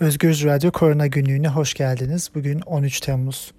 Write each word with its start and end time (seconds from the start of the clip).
Özgür 0.00 0.44
Radyo 0.44 0.70
Korona 0.72 1.06
Günlüğü'ne 1.06 1.48
hoş 1.48 1.74
geldiniz. 1.74 2.30
Bugün 2.34 2.60
13 2.60 3.00
Temmuz. 3.00 3.52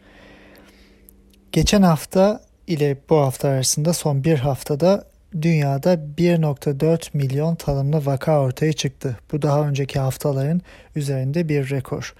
Geçen 1.51 1.81
hafta 1.81 2.41
ile 2.67 2.97
bu 3.09 3.17
hafta 3.17 3.49
arasında 3.49 3.93
son 3.93 4.23
bir 4.23 4.37
haftada 4.37 5.07
dünyada 5.41 5.93
1.4 5.93 7.17
milyon 7.17 7.55
tanımlı 7.55 8.05
vaka 8.05 8.41
ortaya 8.41 8.73
çıktı. 8.73 9.17
Bu 9.31 9.41
daha 9.41 9.67
önceki 9.67 9.99
haftaların 9.99 10.61
üzerinde 10.95 11.49
bir 11.49 11.69
rekor. 11.69 12.13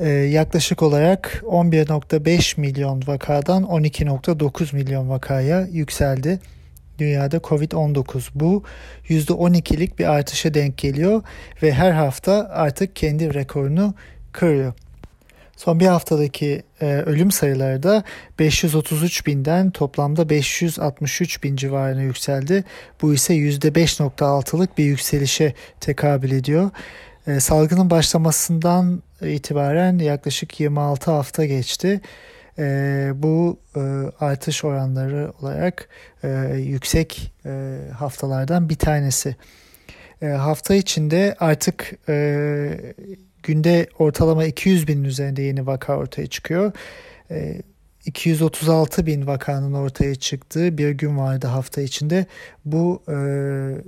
Ee, 0.00 0.08
yaklaşık 0.08 0.82
olarak 0.82 1.42
11.5 1.46 2.60
milyon 2.60 3.02
vakadan 3.06 3.62
12.9 3.62 4.74
milyon 4.74 5.08
vakaya 5.08 5.66
yükseldi 5.72 6.38
dünyada 7.02 7.36
Covid-19. 7.36 8.28
Bu 8.34 8.62
%12'lik 9.08 9.98
bir 9.98 10.04
artışa 10.04 10.54
denk 10.54 10.78
geliyor 10.78 11.22
ve 11.62 11.72
her 11.72 11.92
hafta 11.92 12.48
artık 12.52 12.96
kendi 12.96 13.34
rekorunu 13.34 13.94
kırıyor. 14.32 14.72
Son 15.56 15.80
bir 15.80 15.86
haftadaki 15.86 16.62
e, 16.80 16.86
ölüm 16.86 17.30
sayıları 17.30 17.82
da 17.82 18.04
533 18.38 19.26
binden 19.26 19.70
toplamda 19.70 20.28
563 20.28 21.42
bin 21.42 21.56
civarına 21.56 22.02
yükseldi. 22.02 22.64
Bu 23.02 23.14
ise 23.14 23.34
%5.6'lık 23.34 24.78
bir 24.78 24.84
yükselişe 24.84 25.54
tekabül 25.80 26.30
ediyor. 26.30 26.70
E, 27.26 27.40
salgının 27.40 27.90
başlamasından 27.90 29.02
itibaren 29.22 29.98
yaklaşık 29.98 30.60
26 30.60 31.10
hafta 31.10 31.44
geçti. 31.44 32.00
E, 32.58 33.10
bu 33.14 33.60
e, 33.76 33.80
artış 34.20 34.64
oranları 34.64 35.32
olarak 35.42 35.88
e, 36.22 36.28
yüksek 36.56 37.32
e, 37.46 37.78
haftalardan 37.98 38.68
bir 38.68 38.76
tanesi. 38.76 39.36
E, 40.22 40.26
hafta 40.26 40.74
içinde 40.74 41.36
artık 41.40 41.92
e, 42.08 42.94
günde 43.42 43.86
ortalama 43.98 44.44
200 44.44 44.88
binin 44.88 45.04
üzerinde 45.04 45.42
yeni 45.42 45.66
vaka 45.66 45.96
ortaya 45.96 46.26
çıkıyor. 46.26 46.72
E, 47.30 47.62
236 48.04 49.06
bin 49.06 49.26
vakanın 49.26 49.72
ortaya 49.72 50.14
çıktığı 50.14 50.78
bir 50.78 50.90
gün 50.90 51.18
vardı 51.18 51.46
hafta 51.46 51.80
içinde. 51.80 52.26
Bu 52.64 53.02
e, 53.08 53.14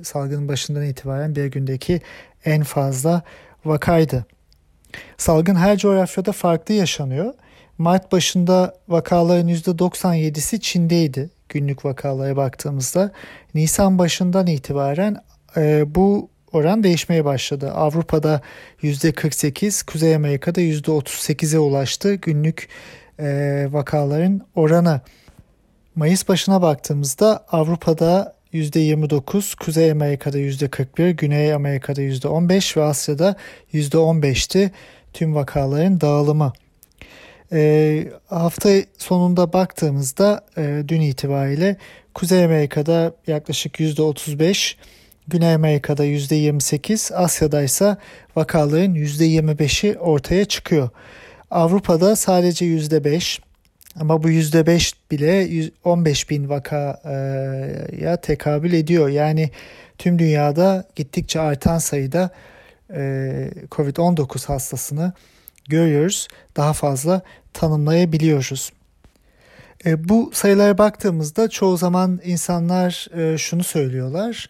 salgının 0.04 0.48
başından 0.48 0.84
itibaren 0.84 1.36
bir 1.36 1.46
gündeki 1.46 2.00
en 2.44 2.62
fazla 2.62 3.22
vakaydı. 3.64 4.26
Salgın 5.16 5.54
her 5.54 5.78
coğrafyada 5.78 6.32
farklı 6.32 6.74
yaşanıyor. 6.74 7.34
Mart 7.78 8.12
başında 8.12 8.74
vakaların 8.88 9.48
%97'si 9.48 10.60
Çin'deydi 10.60 11.30
günlük 11.48 11.84
vakalara 11.84 12.36
baktığımızda. 12.36 13.12
Nisan 13.54 13.98
başından 13.98 14.46
itibaren 14.46 15.16
e, 15.56 15.94
bu 15.94 16.28
oran 16.52 16.82
değişmeye 16.82 17.24
başladı. 17.24 17.72
Avrupa'da 17.72 18.40
%48, 18.82 19.86
Kuzey 19.86 20.14
Amerika'da 20.14 20.60
%38'e 20.60 21.58
ulaştı 21.58 22.14
günlük 22.14 22.68
e, 23.18 23.26
vakaların 23.70 24.40
oranı. 24.54 25.00
Mayıs 25.96 26.28
başına 26.28 26.62
baktığımızda 26.62 27.44
Avrupa'da 27.52 28.34
%29, 28.52 29.56
Kuzey 29.64 29.90
Amerika'da 29.90 30.38
%41, 30.38 31.10
Güney 31.10 31.54
Amerika'da 31.54 32.02
%15 32.02 32.76
ve 32.76 32.84
Asya'da 32.84 33.36
%15'ti 33.72 34.70
tüm 35.12 35.34
vakaların 35.34 36.00
dağılımı. 36.00 36.52
E, 37.52 38.04
hafta 38.26 38.70
sonunda 38.98 39.52
baktığımızda 39.52 40.44
e, 40.56 40.82
dün 40.88 41.00
itibariyle 41.00 41.76
Kuzey 42.14 42.44
Amerika'da 42.44 43.14
yaklaşık 43.26 43.80
%35, 43.80 44.76
Güney 45.28 45.54
Amerika'da 45.54 46.06
%28, 46.06 47.14
Asya'da 47.14 47.62
ise 47.62 47.96
vakaların 48.36 48.94
%25'i 48.94 49.98
ortaya 49.98 50.44
çıkıyor. 50.44 50.88
Avrupa'da 51.50 52.16
sadece 52.16 52.64
%5 52.66 53.40
ama 54.00 54.22
bu 54.22 54.30
%5 54.30 54.94
bile 55.10 55.70
15 55.84 56.30
bin 56.30 56.48
vakaya 56.48 58.16
tekabül 58.22 58.72
ediyor. 58.72 59.08
Yani 59.08 59.50
tüm 59.98 60.18
dünyada 60.18 60.84
gittikçe 60.96 61.40
artan 61.40 61.78
sayıda 61.78 62.30
e, 62.90 63.00
COVID-19 63.70 64.46
hastasını 64.46 65.12
görüyoruz. 65.68 66.28
Daha 66.56 66.72
fazla 66.72 67.22
tanımlayabiliyoruz. 67.54 68.72
E, 69.86 70.08
bu 70.08 70.30
sayılara 70.34 70.78
baktığımızda 70.78 71.48
çoğu 71.48 71.76
zaman 71.76 72.20
insanlar 72.24 73.08
e, 73.18 73.38
şunu 73.38 73.64
söylüyorlar. 73.64 74.48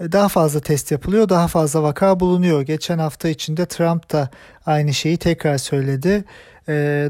E, 0.00 0.12
daha 0.12 0.28
fazla 0.28 0.60
test 0.60 0.90
yapılıyor, 0.92 1.28
daha 1.28 1.48
fazla 1.48 1.82
vaka 1.82 2.20
bulunuyor. 2.20 2.62
Geçen 2.62 2.98
hafta 2.98 3.28
içinde 3.28 3.66
Trump 3.66 4.12
da 4.12 4.30
aynı 4.66 4.94
şeyi 4.94 5.16
tekrar 5.16 5.58
söyledi. 5.58 6.24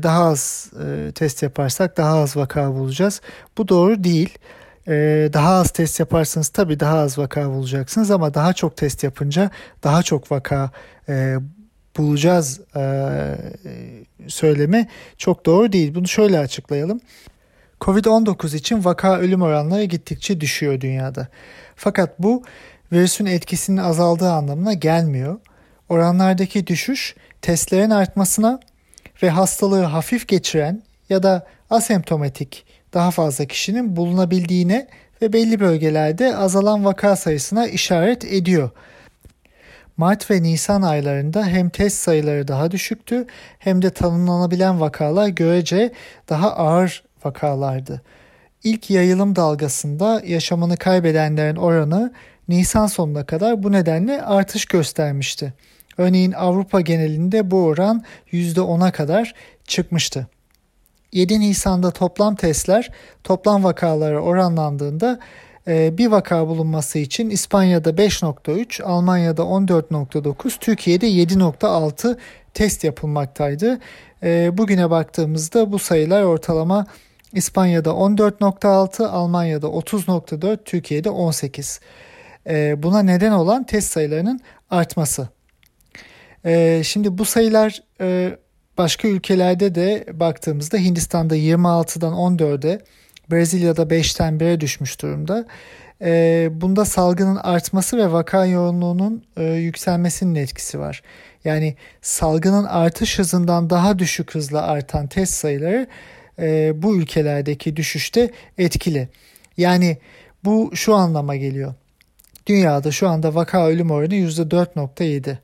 Daha 0.02 0.24
az 0.24 0.70
test 1.14 1.42
yaparsak 1.42 1.96
daha 1.96 2.18
az 2.18 2.36
vaka 2.36 2.74
bulacağız. 2.74 3.20
Bu 3.58 3.68
doğru 3.68 4.04
değil. 4.04 4.38
Daha 5.32 5.54
az 5.54 5.70
test 5.70 6.00
yaparsanız 6.00 6.48
tabii 6.48 6.80
daha 6.80 6.98
az 6.98 7.18
vaka 7.18 7.50
bulacaksınız 7.50 8.10
ama 8.10 8.34
daha 8.34 8.52
çok 8.52 8.76
test 8.76 9.04
yapınca 9.04 9.50
daha 9.82 10.02
çok 10.02 10.32
vaka 10.32 10.70
bulacağız 11.98 12.60
e, 12.76 12.82
söylemi 14.28 14.88
çok 15.18 15.46
doğru 15.46 15.72
değil. 15.72 15.94
Bunu 15.94 16.08
şöyle 16.08 16.38
açıklayalım. 16.38 17.00
Covid-19 17.80 18.56
için 18.56 18.84
vaka 18.84 19.18
ölüm 19.18 19.42
oranları 19.42 19.84
gittikçe 19.84 20.40
düşüyor 20.40 20.80
dünyada. 20.80 21.28
Fakat 21.76 22.18
bu 22.18 22.42
virüsün 22.92 23.26
etkisinin 23.26 23.76
azaldığı 23.76 24.30
anlamına 24.30 24.72
gelmiyor. 24.72 25.38
Oranlardaki 25.88 26.66
düşüş 26.66 27.14
testlerin 27.42 27.90
artmasına 27.90 28.60
ve 29.22 29.30
hastalığı 29.30 29.82
hafif 29.82 30.28
geçiren 30.28 30.82
ya 31.08 31.22
da 31.22 31.46
asemptomatik 31.70 32.64
daha 32.94 33.10
fazla 33.10 33.44
kişinin 33.44 33.96
bulunabildiğine 33.96 34.88
ve 35.22 35.32
belli 35.32 35.60
bölgelerde 35.60 36.36
azalan 36.36 36.84
vaka 36.84 37.16
sayısına 37.16 37.66
işaret 37.66 38.24
ediyor. 38.24 38.70
Mart 39.98 40.30
ve 40.30 40.42
Nisan 40.42 40.82
aylarında 40.82 41.46
hem 41.46 41.68
test 41.68 41.96
sayıları 41.96 42.48
daha 42.48 42.70
düşüktü 42.70 43.26
hem 43.58 43.82
de 43.82 43.90
tanımlanabilen 43.90 44.80
vakalar 44.80 45.28
görece 45.28 45.92
daha 46.28 46.56
ağır 46.56 47.04
vakalardı. 47.24 48.02
İlk 48.64 48.90
yayılım 48.90 49.36
dalgasında 49.36 50.22
yaşamını 50.26 50.76
kaybedenlerin 50.76 51.56
oranı 51.56 52.12
Nisan 52.48 52.86
sonuna 52.86 53.26
kadar 53.26 53.62
bu 53.62 53.72
nedenle 53.72 54.22
artış 54.22 54.64
göstermişti. 54.64 55.52
Örneğin 55.96 56.32
Avrupa 56.32 56.80
genelinde 56.80 57.50
bu 57.50 57.64
oran 57.64 58.04
%10'a 58.32 58.92
kadar 58.92 59.34
çıkmıştı. 59.64 60.26
7 61.12 61.40
Nisan'da 61.40 61.90
toplam 61.90 62.34
testler 62.34 62.90
toplam 63.24 63.64
vakalara 63.64 64.20
oranlandığında 64.20 65.18
bir 65.68 66.06
vaka 66.06 66.48
bulunması 66.48 66.98
için 66.98 67.30
İspanya'da 67.30 67.90
5.3, 67.90 68.82
Almanya'da 68.82 69.42
14.9, 69.42 70.58
Türkiye'de 70.58 71.10
7.6 71.10 72.18
test 72.54 72.84
yapılmaktaydı. 72.84 73.78
Ee, 74.22 74.58
bugüne 74.58 74.90
baktığımızda 74.90 75.72
bu 75.72 75.78
sayılar 75.78 76.22
ortalama 76.22 76.86
İspanya'da 77.32 77.90
14.6, 77.90 79.06
Almanya'da 79.06 79.66
30.4, 79.66 80.64
Türkiye'de 80.64 81.10
18. 81.10 81.80
Ee, 82.46 82.82
buna 82.82 83.02
neden 83.02 83.32
olan 83.32 83.64
test 83.64 83.92
sayılarının 83.92 84.40
artması. 84.70 85.28
Şimdi 86.82 87.18
bu 87.18 87.24
sayılar 87.24 87.82
e, 88.00 88.38
başka 88.78 89.08
ülkelerde 89.08 89.74
de 89.74 90.06
baktığımızda 90.12 90.76
Hindistan'da 90.76 91.36
26'dan 91.36 92.12
14'e, 92.12 92.80
Brezilya'da 93.30 93.82
5'ten 93.82 94.34
1'e 94.38 94.60
düşmüş 94.60 95.02
durumda. 95.02 95.46
E, 96.02 96.48
bunda 96.52 96.84
salgının 96.84 97.36
artması 97.36 97.98
ve 97.98 98.12
vaka 98.12 98.46
yoğunluğunun 98.46 99.24
e, 99.36 99.44
yükselmesinin 99.44 100.34
etkisi 100.34 100.78
var. 100.78 101.02
Yani 101.44 101.76
salgının 102.02 102.64
artış 102.64 103.18
hızından 103.18 103.70
daha 103.70 103.98
düşük 103.98 104.34
hızla 104.34 104.62
artan 104.62 105.06
test 105.06 105.34
sayıları 105.34 105.86
e, 106.38 106.72
bu 106.82 106.96
ülkelerdeki 106.96 107.76
düşüşte 107.76 108.30
etkili. 108.58 109.08
Yani 109.56 109.98
bu 110.44 110.70
şu 110.74 110.94
anlama 110.94 111.36
geliyor. 111.36 111.74
Dünyada 112.46 112.90
şu 112.90 113.08
anda 113.08 113.34
vaka 113.34 113.66
ölüm 113.66 113.90
oranı 113.90 114.14
%4.7. 114.14 115.36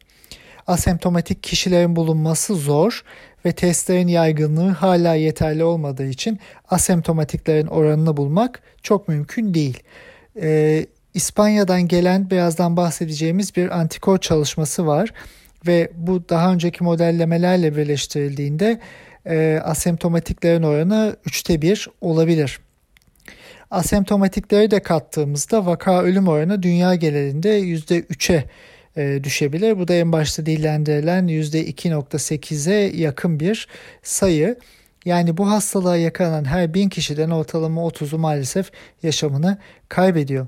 Asemptomatik 0.67 1.43
kişilerin 1.43 1.97
bulunması 1.97 2.55
zor 2.55 3.05
ve 3.45 3.53
testlerin 3.53 4.09
yaygınlığı 4.09 4.71
hala 4.71 5.15
yeterli 5.15 5.65
olmadığı 5.65 6.07
için 6.07 6.39
asemptomatiklerin 6.69 7.67
oranını 7.67 8.17
bulmak 8.17 8.63
çok 8.83 9.09
mümkün 9.09 9.55
değil. 9.55 9.83
Ee, 10.41 10.87
İspanya'dan 11.15 11.89
gelen 11.89 12.31
birazdan 12.31 12.77
bahsedeceğimiz 12.77 13.57
bir 13.57 13.79
antikor 13.79 14.19
çalışması 14.19 14.87
var 14.87 15.13
ve 15.67 15.91
bu 15.97 16.29
daha 16.29 16.53
önceki 16.53 16.85
modellemelerle 16.85 17.77
birleştirildiğinde 17.77 18.81
e, 19.27 19.61
asemptomatiklerin 19.65 20.63
oranı 20.63 21.17
3'te 21.27 21.63
1 21.63 21.89
olabilir. 22.01 22.61
Asemptomatikleri 23.71 24.71
de 24.71 24.81
kattığımızda 24.81 25.67
vaka 25.67 26.03
ölüm 26.03 26.29
oranı 26.29 26.63
dünya 26.63 26.95
genelinde 26.95 27.61
%3'e 27.61 28.45
e, 28.97 29.25
düşebilir. 29.25 29.79
Bu 29.79 29.89
da 29.89 29.95
en 29.95 30.13
başta 30.13 30.47
dillendirilen 30.47 31.29
%2.8'e 31.29 32.97
yakın 32.97 33.41
bir 33.41 33.69
sayı. 34.03 34.59
Yani 35.05 35.37
bu 35.37 35.51
hastalığa 35.51 35.97
yakalanan 35.97 36.45
her 36.45 36.75
bin 36.75 36.89
kişiden 36.89 37.31
ortalama 37.31 37.81
30'u 37.81 38.19
maalesef 38.19 38.71
yaşamını 39.03 39.59
kaybediyor. 39.89 40.47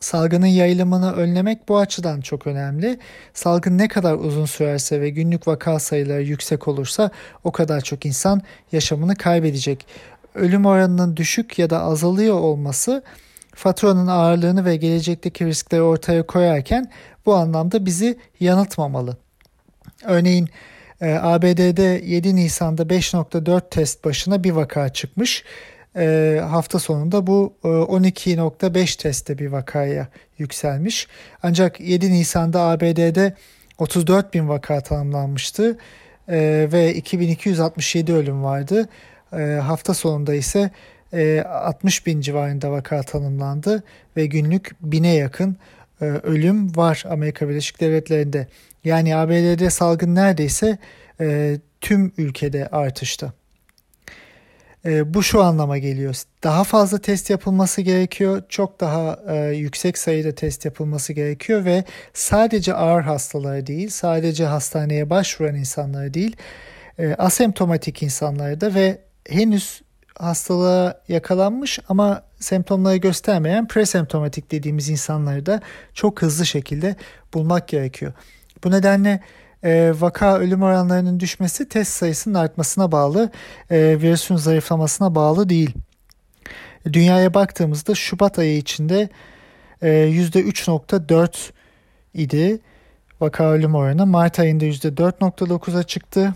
Salgının 0.00 0.46
yayılımını 0.46 1.12
önlemek 1.12 1.68
bu 1.68 1.78
açıdan 1.78 2.20
çok 2.20 2.46
önemli. 2.46 2.98
Salgın 3.34 3.78
ne 3.78 3.88
kadar 3.88 4.14
uzun 4.14 4.44
sürerse 4.44 5.00
ve 5.00 5.10
günlük 5.10 5.48
vaka 5.48 5.78
sayıları 5.78 6.22
yüksek 6.22 6.68
olursa 6.68 7.10
o 7.44 7.52
kadar 7.52 7.80
çok 7.80 8.06
insan 8.06 8.42
yaşamını 8.72 9.16
kaybedecek. 9.16 9.86
Ölüm 10.34 10.66
oranının 10.66 11.16
düşük 11.16 11.58
ya 11.58 11.70
da 11.70 11.82
azalıyor 11.82 12.40
olması 12.40 13.02
faturanın 13.54 14.06
ağırlığını 14.06 14.64
ve 14.64 14.76
gelecekteki 14.76 15.46
riskleri 15.46 15.82
ortaya 15.82 16.26
koyarken 16.26 16.90
bu 17.26 17.34
anlamda 17.34 17.86
bizi 17.86 18.18
yanıltmamalı. 18.40 19.16
Örneğin 20.04 20.48
e, 21.00 21.12
ABD'de 21.12 22.02
7 22.04 22.36
Nisan'da 22.36 22.82
5.4 22.82 23.70
test 23.70 24.04
başına 24.04 24.44
bir 24.44 24.50
vaka 24.50 24.88
çıkmış. 24.88 25.44
E, 25.96 26.40
hafta 26.48 26.78
sonunda 26.78 27.26
bu 27.26 27.54
e, 27.64 27.68
12.5 27.68 29.02
testte 29.02 29.38
bir 29.38 29.46
vakaya 29.46 30.08
yükselmiş. 30.38 31.08
Ancak 31.42 31.80
7 31.80 32.12
Nisan'da 32.12 32.62
ABD'de 32.62 33.34
34 33.78 34.34
bin 34.34 34.48
vaka 34.48 34.80
tanımlanmıştı 34.80 35.78
e, 36.28 36.68
ve 36.72 36.94
2267 36.94 38.14
ölüm 38.14 38.44
vardı. 38.44 38.88
E, 39.32 39.42
hafta 39.42 39.94
sonunda 39.94 40.34
ise 40.34 40.70
e, 41.12 41.42
60 41.42 42.06
bin 42.06 42.20
civarında 42.20 42.70
vaka 42.70 43.02
tanımlandı 43.02 43.82
ve 44.16 44.26
günlük 44.26 44.70
bine 44.80 45.14
yakın 45.14 45.50
e, 45.50 45.56
ölüm 46.04 46.76
var 46.76 47.04
Amerika 47.08 47.48
Birleşik 47.48 47.80
Devletleri'nde. 47.80 48.46
Yani 48.84 49.16
ABD'de 49.16 49.70
salgın 49.70 50.14
neredeyse 50.14 50.78
e, 51.20 51.58
tüm 51.80 52.12
ülkede 52.18 52.68
artışta. 52.68 53.32
E, 54.84 55.14
bu 55.14 55.22
şu 55.22 55.42
anlama 55.42 55.78
geliyor. 55.78 56.22
Daha 56.42 56.64
fazla 56.64 56.98
test 56.98 57.30
yapılması 57.30 57.80
gerekiyor. 57.80 58.42
Çok 58.48 58.80
daha 58.80 59.20
e, 59.28 59.36
yüksek 59.56 59.98
sayıda 59.98 60.34
test 60.34 60.64
yapılması 60.64 61.12
gerekiyor 61.12 61.64
ve 61.64 61.84
sadece 62.14 62.74
ağır 62.74 63.02
hastaları 63.02 63.66
değil, 63.66 63.88
sadece 63.88 64.44
hastaneye 64.44 65.10
başvuran 65.10 65.54
insanları 65.54 66.14
değil, 66.14 66.36
e, 66.98 67.14
asemptomatik 67.14 68.02
insanları 68.02 68.60
da 68.60 68.74
ve 68.74 68.98
henüz 69.28 69.82
hastalığa 70.18 71.00
yakalanmış 71.08 71.78
ama 71.88 72.22
semptomları 72.40 72.96
göstermeyen 72.96 73.68
presemptomatik 73.68 74.50
dediğimiz 74.50 74.88
insanları 74.88 75.46
da 75.46 75.60
çok 75.94 76.22
hızlı 76.22 76.46
şekilde 76.46 76.96
bulmak 77.34 77.68
gerekiyor. 77.68 78.12
Bu 78.64 78.70
nedenle 78.70 79.20
e, 79.64 79.92
vaka 80.00 80.38
ölüm 80.38 80.62
oranlarının 80.62 81.20
düşmesi 81.20 81.68
test 81.68 81.92
sayısının 81.92 82.34
artmasına 82.34 82.92
bağlı, 82.92 83.30
e, 83.70 84.00
virüsün 84.00 84.36
zayıflamasına 84.36 85.14
bağlı 85.14 85.48
değil. 85.48 85.74
Dünyaya 86.92 87.34
baktığımızda 87.34 87.94
Şubat 87.94 88.38
ayı 88.38 88.56
içinde 88.56 89.08
e, 89.82 89.88
%3.4 89.88 91.50
idi 92.14 92.60
vaka 93.20 93.50
ölüm 93.50 93.74
oranı. 93.74 94.06
Mart 94.06 94.38
ayında 94.38 94.64
%4.9'a 94.64 95.82
çıktı. 95.82 96.32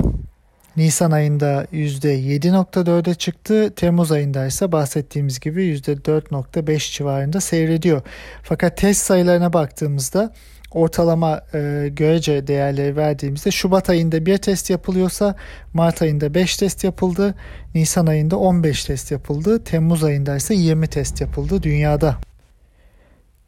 Nisan 0.77 1.11
ayında 1.11 1.67
%7.4'e 1.73 3.15
çıktı. 3.15 3.75
Temmuz 3.77 4.13
ayında 4.13 4.47
ise 4.47 4.73
bahsettiğimiz 4.73 5.41
gibi 5.41 5.65
%4.5 5.65 6.93
civarında 6.93 7.41
seyrediyor. 7.41 8.03
Fakat 8.43 8.77
test 8.77 9.03
sayılarına 9.07 9.53
baktığımızda 9.53 10.33
ortalama 10.71 11.43
e, 11.55 11.89
görece 11.93 12.47
değerleri 12.47 12.97
verdiğimizde 12.97 13.51
Şubat 13.51 13.91
ayında 13.91 14.27
bir 14.27 14.39
test 14.39 14.71
yapılıyorsa 14.71 15.37
Mart 15.73 16.03
ayında 16.03 16.35
5 16.35 16.57
test 16.57 16.85
yapıldı. 16.85 17.35
Nisan 17.75 18.07
ayında 18.07 18.37
15 18.37 18.85
test 18.85 19.11
yapıldı. 19.11 19.65
Temmuz 19.65 20.05
ayında 20.05 20.37
ise 20.37 20.55
20 20.55 20.87
test 20.87 21.21
yapıldı 21.21 21.63
dünyada. 21.63 22.17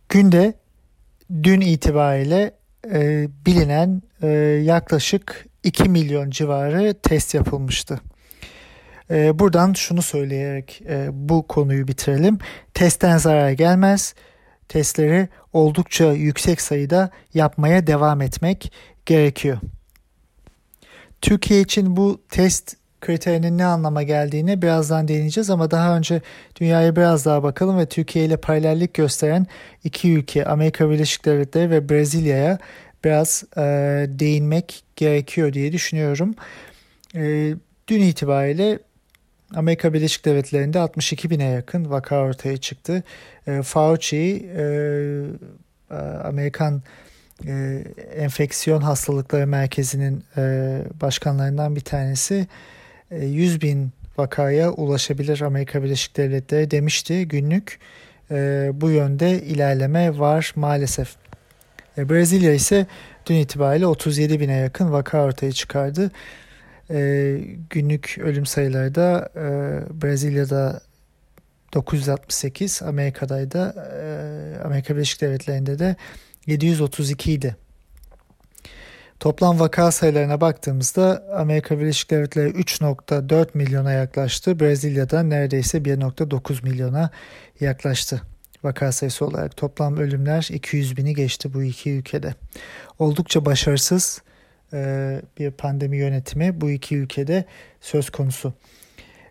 Günde 0.09 0.55
dün 1.43 1.61
itibariyle 1.61 2.53
e, 2.93 3.29
bilinen 3.47 4.03
e, 4.23 4.29
yaklaşık 4.65 5.47
2 5.67 5.89
milyon 5.89 6.31
civarı 6.31 6.95
test 6.95 7.35
yapılmıştı. 7.35 8.01
E, 9.11 9.39
buradan 9.39 9.73
şunu 9.73 10.03
söyleyerek 10.03 10.83
e, 10.89 11.09
bu 11.13 11.47
konuyu 11.47 11.89
bitirelim. 11.89 12.39
Testten 12.75 13.19
zarar 13.19 13.51
gelmez. 13.51 14.15
Testleri 14.69 15.29
oldukça 15.53 16.13
yüksek 16.13 16.61
sayıda 16.61 17.11
yapmaya 17.35 17.87
devam 17.87 18.21
etmek 18.21 18.73
gerekiyor. 19.07 19.59
Türkiye 21.21 21.61
için 21.61 21.97
bu 21.97 22.21
test 22.29 22.77
kriterinin 23.01 23.59
ne 23.59 23.65
anlama 23.65 24.03
geldiğini 24.03 24.63
birazdan 24.63 25.09
değineceğiz 25.09 25.51
ama 25.51 25.71
daha 25.71 25.97
önce 25.97 26.21
dünyaya 26.61 26.97
biraz 26.97 27.25
daha 27.25 27.43
bakalım 27.43 27.79
ve 27.79 27.87
Türkiye 27.87 28.25
ile 28.25 28.37
paralellik 28.37 28.95
gösteren 28.95 29.47
iki 29.85 30.13
ülke 30.13 30.45
Amerika 30.45 30.91
Birleşik 30.91 31.25
Devletleri 31.25 31.71
ve 31.71 31.89
Brezilya'ya 31.89 32.59
biraz 33.07 33.45
e, 33.57 33.61
değinmek 34.09 34.85
gerekiyor 34.97 35.53
diye 35.53 35.73
düşünüyorum. 35.73 36.35
E, 37.15 37.55
dün 37.89 38.01
itibariyle 38.01 38.79
Amerika 39.55 39.93
Birleşik 39.93 40.25
Devletleri'nde 40.25 40.79
62 40.79 41.31
bine 41.31 41.45
yakın 41.45 41.91
vaka 41.91 42.17
ortaya 42.21 42.57
çıktı. 42.57 43.03
E, 43.47 43.63
Fauci, 43.63 44.51
e, 44.57 44.63
e, 45.91 45.95
Amerikan 46.25 46.83
e, 47.47 47.85
Enfeksiyon 48.17 48.81
Hastalıkları 48.81 49.47
Merkezi'nin 49.47 50.25
e, 50.37 50.83
başkanlarından 51.01 51.77
bir 51.77 51.81
tanesi 51.81 52.47
e, 53.11 53.25
100 53.25 53.63
bin 53.63 53.91
vakaya 54.19 54.71
ulaşabilir 54.71 55.41
Amerika 55.41 55.83
Birleşik 55.83 56.17
Devletleri 56.17 56.71
demişti 56.71 57.29
günlük. 57.29 57.79
E, 58.31 58.71
bu 58.75 58.91
yönde 58.91 59.43
ilerleme 59.43 60.19
var 60.19 60.53
maalesef. 60.57 61.26
E, 61.99 62.09
Brezilya 62.09 62.55
ise 62.55 62.87
dün 63.27 63.35
itibariyle 63.35 63.87
37 63.87 64.41
bine 64.41 64.57
yakın 64.57 64.93
vaka 64.93 65.23
ortaya 65.23 65.53
çıkardı. 65.53 66.11
E, 66.91 67.39
günlük 67.71 68.19
ölüm 68.21 68.47
sayıları 68.47 68.95
da 68.95 69.29
e, 69.37 69.43
Brezilya'da 70.03 70.81
968, 71.75 72.83
Amerika'da 72.83 73.51
da 73.51 73.89
e, 74.03 74.65
Amerika 74.65 74.95
Birleşik 74.95 75.21
Devletleri'nde 75.21 75.79
de 75.79 75.97
732 76.47 77.33
idi. 77.33 77.57
Toplam 79.21 79.61
vaka 79.61 79.93
sayılarına 79.93 80.41
baktığımızda 80.41 81.25
Amerika 81.37 81.79
Birleşik 81.79 82.11
Devletleri 82.11 82.49
3.4 82.49 83.49
milyona 83.55 83.93
yaklaştı. 83.93 84.61
Brezilya'da 84.61 85.23
neredeyse 85.23 85.79
1.9 85.79 86.63
milyona 86.63 87.11
yaklaştı 87.61 88.23
vaka 88.65 88.93
sayısı 88.93 89.27
olarak. 89.27 89.57
Toplam 89.57 89.97
ölümler 89.97 90.49
200 90.53 90.97
bini 90.97 91.15
geçti 91.15 91.55
bu 91.55 91.63
iki 91.63 91.91
ülkede. 91.91 92.35
Oldukça 92.99 93.45
başarısız 93.45 94.23
e, 94.73 95.21
bir 95.39 95.51
pandemi 95.51 95.97
yönetimi 95.97 96.61
bu 96.61 96.71
iki 96.71 96.97
ülkede 96.97 97.45
söz 97.81 98.11
konusu. 98.11 98.53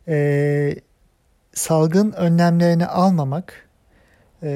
E, 0.08 0.76
salgın 1.54 2.12
önlemlerini 2.12 2.86
almamak 2.86 3.68
e, 4.44 4.50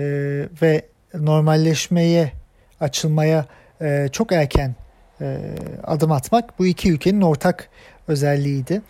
ve 0.61 0.85
normalleşmeye, 1.13 2.31
açılmaya 2.79 3.45
e, 3.81 4.09
çok 4.11 4.31
erken 4.31 4.75
e, 5.21 5.37
adım 5.83 6.11
atmak 6.11 6.59
bu 6.59 6.65
iki 6.65 6.91
ülkenin 6.91 7.21
ortak 7.21 7.69
özelliğiydi. 8.07 8.81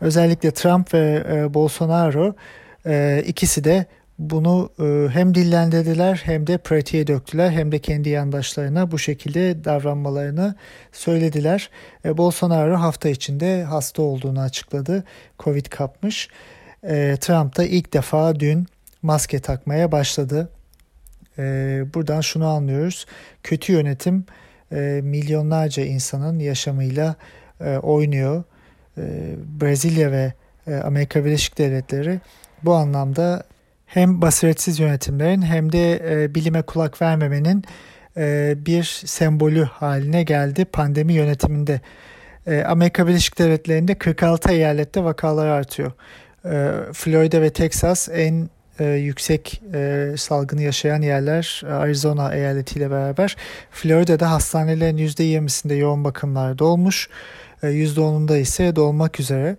Özellikle 0.00 0.50
Trump 0.50 0.94
ve 0.94 1.24
e, 1.32 1.54
Bolsonaro 1.54 2.34
e, 2.86 3.22
ikisi 3.26 3.64
de 3.64 3.86
bunu 4.18 4.70
e, 4.78 5.08
hem 5.12 5.34
dillendirdiler 5.34 6.22
hem 6.24 6.46
de 6.46 6.58
pratiğe 6.58 7.06
döktüler 7.06 7.50
hem 7.50 7.72
de 7.72 7.78
kendi 7.78 8.08
yandaşlarına 8.08 8.90
bu 8.90 8.98
şekilde 8.98 9.64
davranmalarını 9.64 10.54
söylediler. 10.92 11.70
E, 12.04 12.16
Bolsonaro 12.16 12.74
hafta 12.76 13.08
içinde 13.08 13.64
hasta 13.64 14.02
olduğunu 14.02 14.40
açıkladı. 14.40 15.04
Covid 15.38 15.66
kapmış. 15.66 16.28
E, 16.82 17.16
Trump 17.20 17.56
da 17.56 17.64
ilk 17.64 17.92
defa 17.92 18.40
dün 18.40 18.66
maske 19.02 19.38
takmaya 19.38 19.92
başladı. 19.92 20.48
Buradan 21.94 22.20
şunu 22.20 22.46
anlıyoruz. 22.46 23.06
Kötü 23.42 23.72
yönetim 23.72 24.24
milyonlarca 25.02 25.84
insanın 25.84 26.38
yaşamıyla 26.38 27.14
oynuyor. 27.82 28.44
Brezilya 29.60 30.12
ve 30.12 30.32
Amerika 30.82 31.24
Birleşik 31.24 31.58
Devletleri 31.58 32.20
bu 32.62 32.74
anlamda 32.74 33.44
hem 33.94 34.22
basiretsiz 34.22 34.78
yönetimlerin 34.78 35.42
hem 35.42 35.72
de 35.72 36.02
e, 36.22 36.34
bilime 36.34 36.62
kulak 36.62 37.02
vermemenin 37.02 37.64
e, 38.16 38.54
bir 38.66 38.84
sembolü 39.04 39.62
haline 39.62 40.22
geldi 40.22 40.64
pandemi 40.64 41.12
yönetiminde. 41.12 41.80
E, 42.46 42.62
Amerika 42.62 43.06
Birleşik 43.06 43.38
Devletleri'nde 43.38 43.94
46 43.94 44.52
eyalette 44.52 45.04
vakalar 45.04 45.46
artıyor. 45.46 45.92
E, 46.44 46.72
Florida 46.92 47.42
ve 47.42 47.50
Texas 47.50 48.08
en 48.12 48.48
e, 48.80 48.84
yüksek 48.84 49.62
e, 49.74 50.14
salgını 50.16 50.62
yaşayan 50.62 51.02
yerler 51.02 51.62
Arizona 51.68 52.34
eyaletiyle 52.34 52.90
beraber 52.90 53.36
Florida'da 53.70 54.30
hastanelerin 54.30 54.98
%20'sinde 54.98 55.74
yoğun 55.74 56.04
bakımlar 56.04 56.58
dolmuş. 56.58 57.08
E, 57.62 57.66
%10'unda 57.66 58.38
ise 58.38 58.76
dolmak 58.76 59.20
üzere. 59.20 59.56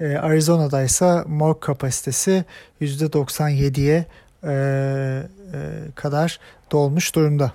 E, 0.00 0.16
Arizona'da 0.16 0.82
ise 0.82 1.24
morg 1.26 1.60
kapasitesi 1.60 2.44
%97'ye 2.80 4.06
e, 4.44 4.52
e, 4.52 5.22
kadar 5.94 6.40
dolmuş 6.72 7.14
durumda. 7.14 7.52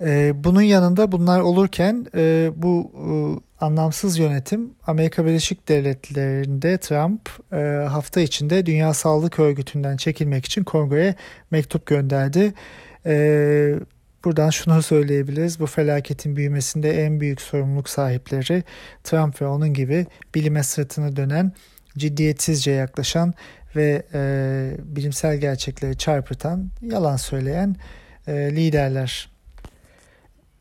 E, 0.00 0.32
bunun 0.44 0.62
yanında 0.62 1.12
bunlar 1.12 1.40
olurken 1.40 2.06
e, 2.14 2.50
bu 2.56 2.92
anlamsız 3.60 4.18
yönetim 4.18 4.70
Amerika 4.86 5.26
Birleşik 5.26 5.68
Devletleri'nde 5.68 6.78
Trump 6.78 7.28
hafta 7.90 8.20
içinde 8.20 8.66
Dünya 8.66 8.94
Sağlık 8.94 9.38
Örgütü'nden 9.38 9.96
çekilmek 9.96 10.44
için 10.44 10.64
kongreye 10.64 11.14
mektup 11.50 11.86
gönderdi. 11.86 12.54
E, 13.06 13.74
buradan 14.24 14.50
şunu 14.50 14.82
söyleyebiliriz. 14.82 15.60
Bu 15.60 15.66
felaketin 15.66 16.36
büyümesinde 16.36 17.04
en 17.04 17.20
büyük 17.20 17.40
sorumluluk 17.40 17.88
sahipleri 17.88 18.64
Trump 19.04 19.42
ve 19.42 19.46
onun 19.46 19.74
gibi 19.74 20.06
bilime 20.34 20.62
sırtını 20.62 21.16
dönen, 21.16 21.52
ciddiyetsizce 21.98 22.70
yaklaşan 22.70 23.34
ve 23.76 24.02
e, 24.14 24.70
bilimsel 24.78 25.36
gerçekleri 25.36 25.98
çarpıtan, 25.98 26.70
yalan 26.82 27.16
söyleyen 27.16 27.76
e, 28.26 28.32
liderler. 28.32 29.32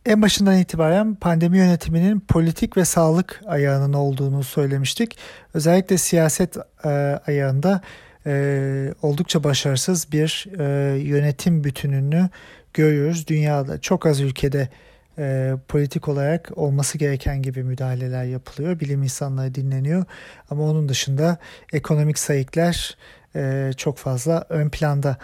En 0.05 0.21
başından 0.21 0.57
itibaren 0.57 1.15
pandemi 1.15 1.57
yönetiminin 1.57 2.19
politik 2.19 2.77
ve 2.77 2.85
sağlık 2.85 3.41
ayağının 3.47 3.93
olduğunu 3.93 4.43
söylemiştik. 4.43 5.17
Özellikle 5.53 5.97
siyaset 5.97 6.57
e, 6.85 6.89
ayağında 7.27 7.81
e, 8.25 8.93
oldukça 9.01 9.43
başarısız 9.43 10.11
bir 10.11 10.47
e, 10.59 10.97
yönetim 10.99 11.63
bütününü 11.63 12.29
görüyoruz. 12.73 13.27
Dünyada 13.27 13.81
çok 13.81 14.05
az 14.05 14.19
ülkede 14.19 14.69
e, 15.17 15.53
politik 15.67 16.07
olarak 16.07 16.51
olması 16.55 16.97
gereken 16.97 17.41
gibi 17.41 17.63
müdahaleler 17.63 18.23
yapılıyor. 18.23 18.79
Bilim 18.79 19.03
insanları 19.03 19.55
dinleniyor 19.55 20.05
ama 20.49 20.63
onun 20.63 20.89
dışında 20.89 21.37
ekonomik 21.73 22.19
sayıklar 22.19 22.97
e, 23.35 23.71
çok 23.77 23.97
fazla 23.97 24.45
ön 24.49 24.69
planda. 24.69 25.17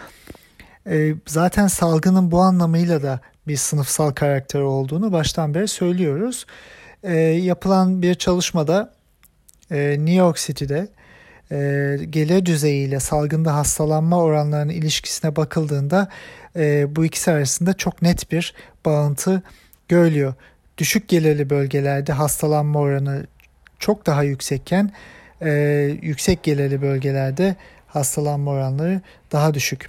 E, 0.86 1.14
zaten 1.26 1.66
salgının 1.66 2.30
bu 2.30 2.40
anlamıyla 2.40 3.02
da 3.02 3.20
bir 3.46 3.56
sınıfsal 3.56 4.10
karakter 4.10 4.60
olduğunu 4.60 5.12
baştan 5.12 5.54
beri 5.54 5.68
söylüyoruz. 5.68 6.46
E, 7.02 7.14
yapılan 7.18 8.02
bir 8.02 8.14
çalışmada 8.14 8.94
e, 9.70 9.90
New 9.90 10.12
York 10.12 10.36
City'de 10.36 10.88
e, 11.52 11.56
gelir 12.10 12.46
düzeyiyle 12.46 13.00
salgında 13.00 13.54
hastalanma 13.54 14.22
oranlarının 14.22 14.72
ilişkisine 14.72 15.36
bakıldığında 15.36 16.08
e, 16.56 16.96
bu 16.96 17.04
ikisi 17.04 17.30
arasında 17.30 17.72
çok 17.72 18.02
net 18.02 18.32
bir 18.32 18.54
bağıntı 18.86 19.42
görülüyor. 19.88 20.34
Düşük 20.78 21.08
gelirli 21.08 21.50
bölgelerde 21.50 22.12
hastalanma 22.12 22.78
oranı 22.80 23.26
çok 23.78 24.06
daha 24.06 24.22
yüksekken 24.22 24.92
e, 25.42 25.50
yüksek 26.02 26.42
gelirli 26.42 26.82
bölgelerde 26.82 27.56
hastalanma 27.86 28.50
oranları 28.50 29.00
daha 29.32 29.54
düşük. 29.54 29.88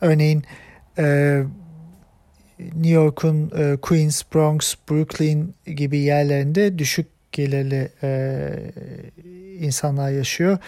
Örneğin 0.00 0.44
e, 0.98 1.38
New 2.58 2.90
York'un 2.90 3.52
e, 3.58 3.76
Queens, 3.76 4.22
Bronx, 4.34 4.74
Brooklyn 4.90 5.54
gibi 5.66 5.98
yerlerinde 5.98 6.78
düşük 6.78 7.06
gelirli 7.38 7.88
e, 8.02 8.50
insanlar 9.58 10.10
yaşıyor. 10.10 10.58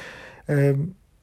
E, 0.49 0.75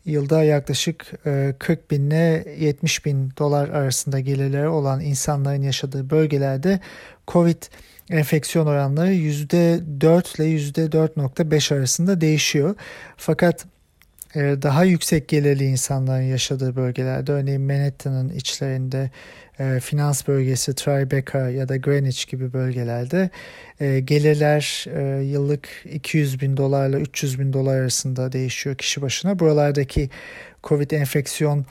yılda 0.05 0.43
yaklaşık 0.43 1.13
e, 1.25 1.55
40 1.59 1.91
bin 1.91 2.07
ile 2.09 2.45
70 2.59 3.05
bin 3.05 3.31
dolar 3.37 3.69
arasında 3.69 4.19
gelirleri 4.19 4.67
olan 4.67 5.01
insanların 5.01 5.61
yaşadığı 5.61 6.09
bölgelerde 6.09 6.79
COVID 7.27 7.63
enfeksiyon 8.09 8.67
oranları 8.67 9.13
%4 9.13 10.35
ile 10.35 10.45
%4.5 10.85 11.75
arasında 11.75 12.21
değişiyor. 12.21 12.75
Fakat 13.17 13.65
daha 14.35 14.83
yüksek 14.83 15.27
gelirli 15.27 15.65
insanların 15.65 16.23
yaşadığı 16.23 16.75
bölgelerde 16.75 17.31
örneğin 17.31 17.61
Manhattan'ın 17.61 18.29
içlerinde 18.29 19.09
e, 19.59 19.79
finans 19.79 20.27
bölgesi 20.27 20.75
Tribeca 20.75 21.49
ya 21.49 21.69
da 21.69 21.77
Greenwich 21.77 22.27
gibi 22.27 22.53
bölgelerde 22.53 23.29
e, 23.79 23.99
gelirler 23.99 24.85
e, 24.87 25.23
yıllık 25.23 25.69
200 25.91 26.41
bin 26.41 26.57
dolarla 26.57 26.99
300 26.99 27.39
bin 27.39 27.53
dolar 27.53 27.77
arasında 27.77 28.31
değişiyor 28.31 28.75
kişi 28.75 29.01
başına. 29.01 29.39
Buralardaki 29.39 30.09
Covid 30.63 30.91
enfeksiyon 30.91 31.65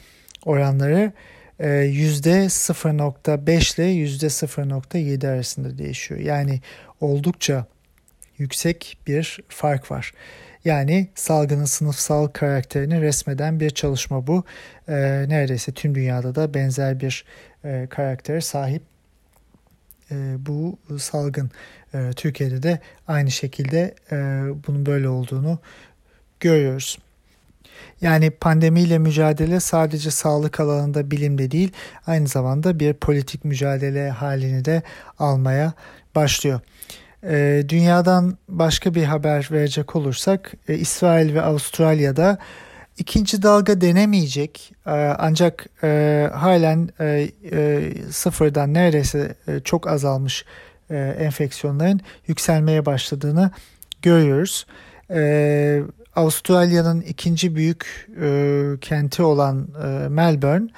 oranları 0.44 1.12
e, 1.58 1.66
%0.5 1.66 3.80
ile 3.80 4.06
%0.7 4.06 5.28
arasında 5.28 5.78
değişiyor. 5.78 6.20
Yani 6.20 6.60
oldukça 7.00 7.66
yüksek 8.38 8.98
bir 9.06 9.38
fark 9.48 9.90
var. 9.90 10.12
Yani 10.66 11.08
salgının 11.14 11.64
sınıfsal 11.64 12.26
karakterini 12.26 13.00
resmeden 13.00 13.60
bir 13.60 13.70
çalışma 13.70 14.26
bu. 14.26 14.44
E, 14.88 14.94
neredeyse 15.28 15.72
tüm 15.72 15.94
dünyada 15.94 16.34
da 16.34 16.54
benzer 16.54 17.00
bir 17.00 17.24
e, 17.64 17.86
karaktere 17.90 18.40
sahip 18.40 18.82
e, 20.10 20.14
bu 20.38 20.78
salgın. 20.98 21.50
E, 21.94 22.10
Türkiye'de 22.16 22.62
de 22.62 22.80
aynı 23.08 23.30
şekilde 23.30 23.94
e, 24.12 24.16
bunun 24.66 24.86
böyle 24.86 25.08
olduğunu 25.08 25.58
görüyoruz. 26.40 26.98
Yani 28.00 28.30
pandemiyle 28.30 28.98
mücadele 28.98 29.60
sadece 29.60 30.10
sağlık 30.10 30.60
alanında 30.60 31.10
bilimde 31.10 31.50
değil 31.50 31.72
aynı 32.06 32.28
zamanda 32.28 32.80
bir 32.80 32.94
politik 32.94 33.44
mücadele 33.44 34.10
halini 34.10 34.64
de 34.64 34.82
almaya 35.18 35.72
başlıyor. 36.14 36.60
E, 37.26 37.64
dünyadan 37.68 38.38
başka 38.48 38.94
bir 38.94 39.04
haber 39.04 39.48
verecek 39.50 39.96
olursak 39.96 40.52
e, 40.68 40.74
İsrail 40.74 41.34
ve 41.34 41.42
Avustralya'da 41.42 42.38
ikinci 42.98 43.42
dalga 43.42 43.80
denemeyecek 43.80 44.72
e, 44.86 44.90
ancak 45.18 45.66
e, 45.82 46.30
halen 46.34 46.88
e, 47.00 47.28
e, 47.52 47.92
sıfırdan 48.10 48.74
neredeyse 48.74 49.34
e, 49.48 49.60
çok 49.60 49.88
azalmış 49.88 50.44
e, 50.90 50.96
enfeksiyonların 51.18 52.00
yükselmeye 52.26 52.86
başladığını 52.86 53.50
görüyoruz. 54.02 54.66
E, 55.10 55.82
Avustralya'nın 56.16 57.00
ikinci 57.00 57.54
büyük 57.54 58.08
e, 58.20 58.62
kenti 58.80 59.22
olan 59.22 59.68
e, 59.84 60.08
Melbourne 60.08 60.68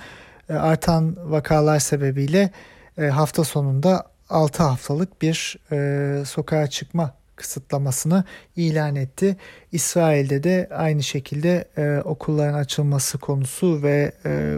e, 0.48 0.54
artan 0.54 1.16
vakalar 1.30 1.78
sebebiyle 1.78 2.50
e, 2.98 3.06
hafta 3.06 3.44
sonunda 3.44 4.04
6 4.30 4.62
haftalık 4.62 5.22
bir 5.22 5.58
e, 5.72 6.24
sokağa 6.24 6.66
çıkma 6.66 7.14
kısıtlamasını 7.36 8.24
ilan 8.56 8.96
etti. 8.96 9.36
İsrail'de 9.72 10.42
de 10.42 10.68
aynı 10.72 11.02
şekilde 11.02 11.68
e, 11.76 12.02
okulların 12.04 12.58
açılması 12.58 13.18
konusu 13.18 13.82
ve 13.82 14.12
e, 14.26 14.56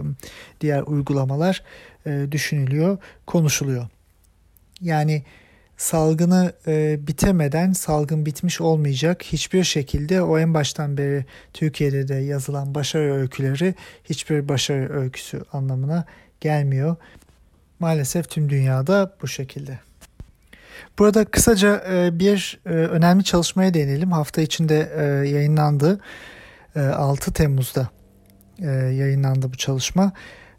diğer 0.61 0.81
uygulamalar 0.81 1.63
e, 2.05 2.27
düşünülüyor, 2.31 2.97
konuşuluyor. 3.25 3.87
Yani 4.81 5.23
salgını 5.77 6.53
e, 6.67 7.07
bitemeden 7.07 7.73
salgın 7.73 8.25
bitmiş 8.25 8.61
olmayacak. 8.61 9.23
Hiçbir 9.23 9.63
şekilde 9.63 10.21
o 10.21 10.39
en 10.39 10.53
baştan 10.53 10.97
beri 10.97 11.25
Türkiye'de 11.53 12.07
de 12.07 12.15
yazılan 12.15 12.75
başarı 12.75 13.13
öyküleri 13.13 13.75
hiçbir 14.03 14.49
başarı 14.49 14.93
öyküsü 14.93 15.43
anlamına 15.53 16.05
gelmiyor. 16.41 16.95
Maalesef 17.81 18.29
tüm 18.29 18.49
dünyada 18.49 19.15
bu 19.21 19.27
şekilde. 19.27 19.79
Burada 20.99 21.25
kısaca 21.25 21.83
e, 21.91 22.19
bir 22.19 22.59
e, 22.65 22.69
önemli 22.69 23.23
çalışmaya 23.23 23.73
değinelim. 23.73 24.11
Hafta 24.11 24.41
içinde 24.41 24.91
e, 24.97 25.03
yayınlandı. 25.29 25.99
6 26.75 27.33
Temmuz'da 27.33 27.89
yayınlandı 28.91 29.53
bu 29.53 29.57
çalışma. 29.57 30.11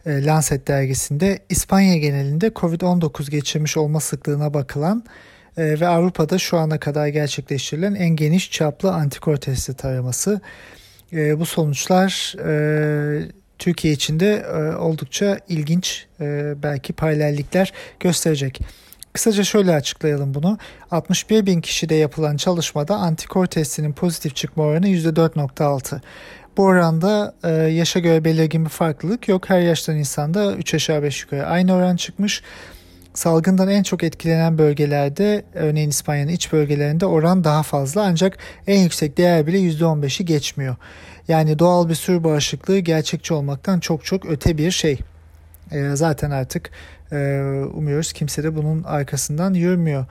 Lancet 0.06 0.68
dergisinde 0.68 1.38
İspanya 1.48 1.98
genelinde 1.98 2.48
COVID-19 2.48 3.30
geçirmiş 3.30 3.76
olma 3.76 4.00
sıklığına 4.00 4.54
bakılan 4.54 5.04
ve 5.58 5.88
Avrupa'da 5.88 6.38
şu 6.38 6.58
ana 6.58 6.78
kadar 6.80 7.06
gerçekleştirilen 7.06 7.94
en 7.94 8.08
geniş 8.08 8.50
çaplı 8.50 8.92
antikor 8.92 9.36
testi 9.36 9.74
taraması. 9.74 10.40
Bu 11.12 11.46
sonuçlar 11.46 12.34
Türkiye 13.62 13.94
için 13.94 14.20
de 14.20 14.46
oldukça 14.78 15.38
ilginç 15.48 16.06
belki 16.62 16.92
paralellikler 16.92 17.72
gösterecek. 18.00 18.60
Kısaca 19.12 19.44
şöyle 19.44 19.74
açıklayalım 19.74 20.34
bunu. 20.34 20.58
61 20.90 21.46
bin 21.46 21.60
kişide 21.60 21.94
yapılan 21.94 22.36
çalışmada 22.36 22.96
antikor 22.96 23.46
testinin 23.46 23.92
pozitif 23.92 24.36
çıkma 24.36 24.62
oranı 24.64 24.88
%4.6. 24.88 26.00
Bu 26.56 26.62
oranda 26.62 27.34
e, 27.44 27.48
yaşa 27.50 28.00
göre 28.00 28.24
belirgin 28.24 28.64
bir 28.64 28.70
farklılık 28.70 29.28
yok. 29.28 29.50
Her 29.50 29.60
yaştan 29.60 29.96
insanda 29.96 30.54
3 30.54 30.74
aşağı 30.74 31.02
5 31.02 31.22
yukarı 31.22 31.46
aynı 31.46 31.74
oran 31.74 31.96
çıkmış. 31.96 32.42
salgından 33.14 33.68
en 33.68 33.82
çok 33.82 34.02
etkilenen 34.02 34.58
bölgelerde 34.58 35.44
örneğin 35.54 35.90
İspanya'nın 35.90 36.32
iç 36.32 36.52
bölgelerinde 36.52 37.06
oran 37.06 37.44
daha 37.44 37.62
fazla 37.62 38.02
ancak 38.02 38.38
en 38.66 38.80
yüksek 38.80 39.18
değer 39.18 39.46
bile 39.46 39.58
%15'i 39.58 40.24
geçmiyor. 40.24 40.76
Yani 41.28 41.58
doğal 41.58 41.88
bir 41.88 41.94
sürü 41.94 42.24
bağışıklığı 42.24 42.78
gerçekçi 42.78 43.34
olmaktan 43.34 43.80
çok 43.80 44.04
çok 44.04 44.26
öte 44.26 44.58
bir 44.58 44.70
şey. 44.70 44.98
E, 45.72 45.96
zaten 45.96 46.30
artık 46.30 46.70
e, 47.12 47.16
umuyoruz 47.74 48.12
kimse 48.12 48.42
de 48.42 48.56
bunun 48.56 48.82
arkasından 48.82 49.54
yürümüyor. 49.54 50.06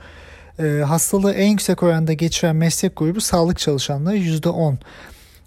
E, 0.58 0.82
hastalığı 0.82 1.32
en 1.32 1.48
yüksek 1.48 1.82
oranda 1.82 2.12
geçiren 2.12 2.56
meslek 2.56 2.96
grubu 2.96 3.20
sağlık 3.20 3.58
çalışanları 3.58 4.16
%10. 4.16 4.76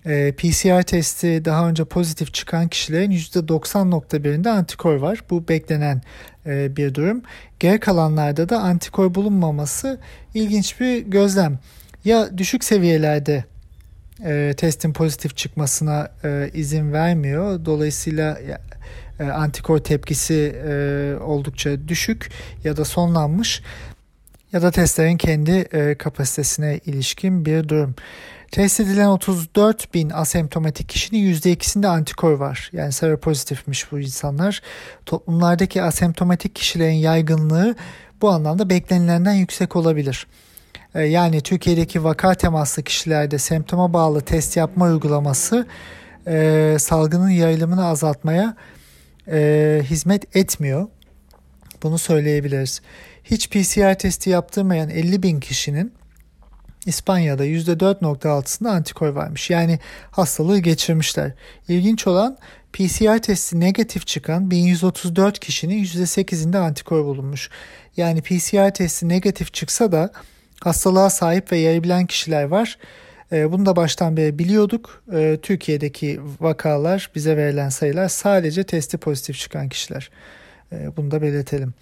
E, 0.05 0.31
PCR 0.31 0.83
testi 0.83 1.45
daha 1.45 1.69
önce 1.69 1.85
pozitif 1.85 2.33
çıkan 2.33 2.67
kişilerin 2.67 3.11
%90.1'inde 3.11 4.49
antikor 4.49 4.95
var. 4.95 5.19
Bu 5.29 5.47
beklenen 5.47 6.01
e, 6.45 6.75
bir 6.75 6.95
durum. 6.95 7.21
Geri 7.59 7.79
kalanlarda 7.79 8.49
da 8.49 8.59
antikor 8.59 9.15
bulunmaması 9.15 9.99
ilginç 10.33 10.79
bir 10.79 10.97
gözlem. 10.97 11.59
Ya 12.05 12.37
düşük 12.37 12.63
seviyelerde 12.63 13.43
e, 14.23 14.53
testin 14.57 14.93
pozitif 14.93 15.37
çıkmasına 15.37 16.11
e, 16.23 16.49
izin 16.53 16.93
vermiyor. 16.93 17.65
Dolayısıyla 17.65 18.39
e, 19.19 19.23
antikor 19.23 19.77
tepkisi 19.77 20.55
e, 20.67 21.15
oldukça 21.21 21.87
düşük 21.87 22.31
ya 22.63 22.77
da 22.77 22.85
sonlanmış 22.85 23.61
ya 24.53 24.61
da 24.61 24.71
testlerin 24.71 25.17
kendi 25.17 25.51
e, 25.51 25.95
kapasitesine 25.95 26.79
ilişkin 26.85 27.45
bir 27.45 27.69
durum. 27.69 27.95
Test 28.51 28.79
edilen 28.79 29.07
34 29.07 29.93
bin 29.93 30.09
asemptomatik 30.09 30.89
kişinin 30.89 31.33
%2'sinde 31.33 31.87
antikor 31.87 32.31
var. 32.31 32.69
Yani 32.73 32.91
seropozitifmiş 32.91 33.91
bu 33.91 33.99
insanlar. 33.99 34.61
Toplumlardaki 35.05 35.81
asemptomatik 35.81 36.55
kişilerin 36.55 36.93
yaygınlığı 36.93 37.75
bu 38.21 38.29
anlamda 38.29 38.69
beklenilenden 38.69 39.33
yüksek 39.33 39.75
olabilir. 39.75 40.27
E, 40.95 41.03
yani 41.03 41.41
Türkiye'deki 41.41 42.03
vaka 42.03 42.33
temaslı 42.33 42.83
kişilerde 42.83 43.37
semptoma 43.37 43.93
bağlı 43.93 44.21
test 44.21 44.57
yapma 44.57 44.85
uygulaması 44.85 45.67
e, 46.27 46.77
salgının 46.79 47.29
yayılımını 47.29 47.85
azaltmaya 47.85 48.55
e, 49.27 49.81
hizmet 49.83 50.35
etmiyor. 50.35 50.87
Bunu 51.83 51.97
söyleyebiliriz. 51.97 52.81
Hiç 53.23 53.49
PCR 53.49 53.97
testi 53.97 54.29
yaptırmayan 54.29 54.89
50 54.89 55.23
bin 55.23 55.39
kişinin 55.39 55.93
İspanya'da 56.85 57.45
%4.6'sında 57.45 58.69
antikor 58.69 59.09
varmış. 59.09 59.49
Yani 59.49 59.79
hastalığı 60.11 60.59
geçirmişler. 60.59 61.31
İlginç 61.67 62.07
olan 62.07 62.37
PCR 62.73 63.21
testi 63.21 63.59
negatif 63.59 64.07
çıkan 64.07 64.51
1134 64.51 65.39
kişinin 65.39 65.83
%8'inde 65.83 66.57
antikor 66.57 67.05
bulunmuş. 67.05 67.49
Yani 67.97 68.21
PCR 68.21 68.73
testi 68.73 69.09
negatif 69.09 69.53
çıksa 69.53 69.91
da 69.91 70.11
hastalığa 70.63 71.09
sahip 71.09 71.51
ve 71.51 71.57
yayabilen 71.57 72.05
kişiler 72.05 72.43
var. 72.43 72.77
Ee, 73.31 73.51
bunu 73.51 73.65
da 73.65 73.75
baştan 73.75 74.17
beri 74.17 74.39
biliyorduk. 74.39 75.03
Ee, 75.13 75.37
Türkiye'deki 75.41 76.19
vakalar, 76.39 77.11
bize 77.15 77.37
verilen 77.37 77.69
sayılar 77.69 78.07
sadece 78.07 78.63
testi 78.63 78.97
pozitif 78.97 79.37
çıkan 79.39 79.69
kişiler. 79.69 80.09
Ee, 80.71 80.97
bunu 80.97 81.11
da 81.11 81.21
belirtelim. 81.21 81.73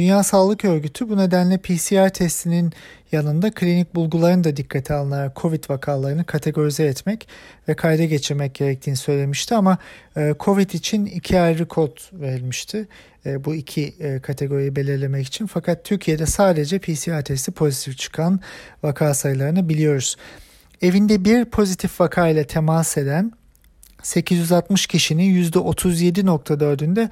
Dünya 0.00 0.22
Sağlık 0.22 0.64
Örgütü 0.64 1.08
bu 1.08 1.16
nedenle 1.16 1.58
PCR 1.58 2.08
testinin 2.08 2.72
yanında 3.12 3.50
klinik 3.50 3.94
bulguların 3.94 4.44
da 4.44 4.56
dikkate 4.56 4.94
alınarak 4.94 5.36
COVID 5.36 5.70
vakalarını 5.70 6.24
kategorize 6.24 6.84
etmek 6.84 7.28
ve 7.68 7.74
kayda 7.74 8.04
geçirmek 8.04 8.54
gerektiğini 8.54 8.96
söylemişti 8.96 9.54
ama 9.54 9.78
e, 10.16 10.34
COVID 10.40 10.70
için 10.70 11.06
iki 11.06 11.40
ayrı 11.40 11.68
kod 11.68 11.98
verilmişti 12.12 12.88
e, 13.26 13.44
bu 13.44 13.54
iki 13.54 13.94
e, 14.00 14.20
kategoriyi 14.20 14.76
belirlemek 14.76 15.26
için 15.26 15.46
fakat 15.46 15.84
Türkiye'de 15.84 16.26
sadece 16.26 16.78
PCR 16.78 17.24
testi 17.24 17.52
pozitif 17.52 17.98
çıkan 17.98 18.40
vaka 18.82 19.14
sayılarını 19.14 19.68
biliyoruz. 19.68 20.16
Evinde 20.82 21.24
bir 21.24 21.44
pozitif 21.44 22.00
vaka 22.00 22.28
ile 22.28 22.44
temas 22.46 22.96
eden 22.96 23.32
860 24.02 24.86
kişinin 24.86 25.44
%37.4'ünde 25.44 27.10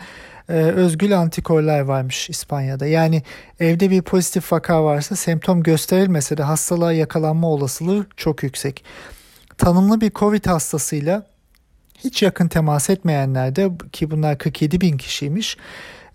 e, 0.49 0.52
özgül 0.52 1.18
antikorlar 1.18 1.80
varmış 1.80 2.30
İspanya'da. 2.30 2.87
Yani 2.87 3.23
evde 3.61 3.90
bir 3.90 4.02
pozitif 4.02 4.52
vaka 4.52 4.85
varsa 4.85 5.16
semptom 5.16 5.62
gösterilmese 5.62 6.37
de 6.37 6.42
hastalığa 6.42 6.92
yakalanma 6.92 7.49
olasılığı 7.49 8.07
çok 8.16 8.42
yüksek. 8.42 8.85
Tanımlı 9.59 10.00
bir 10.00 10.11
COVID 10.11 10.46
hastasıyla 10.46 11.27
hiç 12.05 12.22
yakın 12.22 12.48
temas 12.48 12.90
etmeyenlerde 12.90 13.70
ki 13.92 14.11
bunlar 14.11 14.38
47 14.38 14.81
bin 14.81 14.96
kişiymiş 14.96 15.57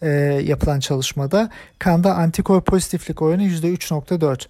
e, 0.01 0.09
yapılan 0.43 0.79
çalışmada 0.79 1.49
kanda 1.79 2.15
antikor 2.15 2.61
pozitiflik 2.61 3.21
oranı 3.21 3.43
%3.4. 3.43 4.47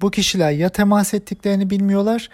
Bu 0.00 0.10
kişiler 0.10 0.50
ya 0.50 0.68
temas 0.68 1.14
ettiklerini 1.14 1.70
bilmiyorlar 1.70 2.28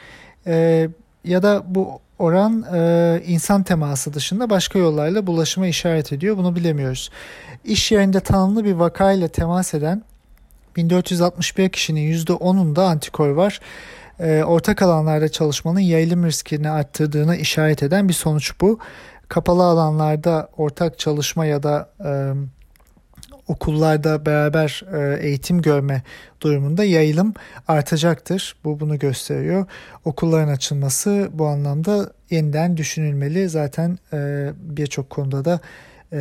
e, 0.46 0.88
ya 1.24 1.42
da 1.42 1.62
bu 1.66 2.00
oran 2.24 2.64
e, 2.74 3.22
insan 3.26 3.62
teması 3.62 4.12
dışında 4.14 4.50
başka 4.50 4.78
yollarla 4.78 5.26
bulaşıma 5.26 5.66
işaret 5.66 6.12
ediyor. 6.12 6.36
Bunu 6.36 6.56
bilemiyoruz. 6.56 7.10
İş 7.64 7.92
yerinde 7.92 8.20
tanımlı 8.20 8.64
bir 8.64 8.72
vakayla 8.72 9.28
temas 9.28 9.74
eden 9.74 10.02
1461 10.76 11.68
kişinin 11.68 12.12
%10'unda 12.12 12.82
antikor 12.82 13.28
var. 13.28 13.60
E, 14.20 14.42
ortak 14.44 14.82
alanlarda 14.82 15.28
çalışmanın 15.28 15.80
yayılım 15.80 16.26
riskini 16.26 16.70
arttırdığını 16.70 17.36
işaret 17.36 17.82
eden 17.82 18.08
bir 18.08 18.14
sonuç 18.14 18.60
bu. 18.60 18.78
Kapalı 19.28 19.64
alanlarda 19.64 20.48
ortak 20.56 20.98
çalışma 20.98 21.46
ya 21.46 21.62
da 21.62 21.88
e, 22.04 22.32
okullarda 23.48 24.26
beraber 24.26 24.82
e, 24.92 25.26
eğitim 25.26 25.62
görme 25.62 26.02
durumunda 26.40 26.84
yayılım 26.84 27.34
artacaktır. 27.68 28.56
Bu 28.64 28.80
bunu 28.80 28.98
gösteriyor. 28.98 29.66
Okulların 30.04 30.52
açılması 30.52 31.28
bu 31.32 31.46
anlamda 31.46 32.12
yeniden 32.30 32.76
düşünülmeli. 32.76 33.48
Zaten 33.48 33.98
e, 34.12 34.50
birçok 34.56 35.10
konuda 35.10 35.44
da 35.44 35.60
e, 36.12 36.18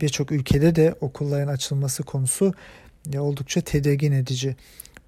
birçok 0.00 0.32
ülkede 0.32 0.76
de 0.76 0.94
okulların 1.00 1.48
açılması 1.48 2.02
konusu 2.02 2.54
oldukça 3.18 3.60
tedirgin 3.60 4.12
edici. 4.12 4.56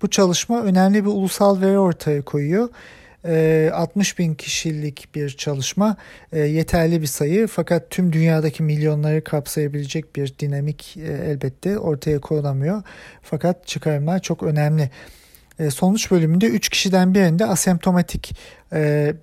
Bu 0.02 0.10
çalışma 0.10 0.62
önemli 0.62 1.04
bir 1.04 1.10
ulusal 1.10 1.60
veri 1.60 1.78
ortaya 1.78 2.22
koyuyor. 2.22 2.68
60 3.24 4.12
ee, 4.14 4.18
bin 4.18 4.34
kişilik 4.34 5.14
bir 5.14 5.30
çalışma 5.30 5.96
ee, 6.32 6.38
yeterli 6.38 7.00
bir 7.02 7.06
sayı 7.06 7.46
fakat 7.46 7.90
tüm 7.90 8.12
dünyadaki 8.12 8.62
milyonları 8.62 9.24
kapsayabilecek 9.24 10.16
bir 10.16 10.34
dinamik 10.38 10.96
e, 10.96 11.12
elbette 11.30 11.78
ortaya 11.78 12.20
konamıyor. 12.20 12.82
Fakat 13.22 13.66
çıkarımlar 13.66 14.22
çok 14.22 14.42
önemli. 14.42 14.90
Ee, 15.58 15.70
sonuç 15.70 16.10
bölümünde 16.10 16.46
3 16.46 16.68
kişiden 16.68 17.14
birinde 17.14 17.46
asemptomatik 17.46 18.36
e, 18.72 19.14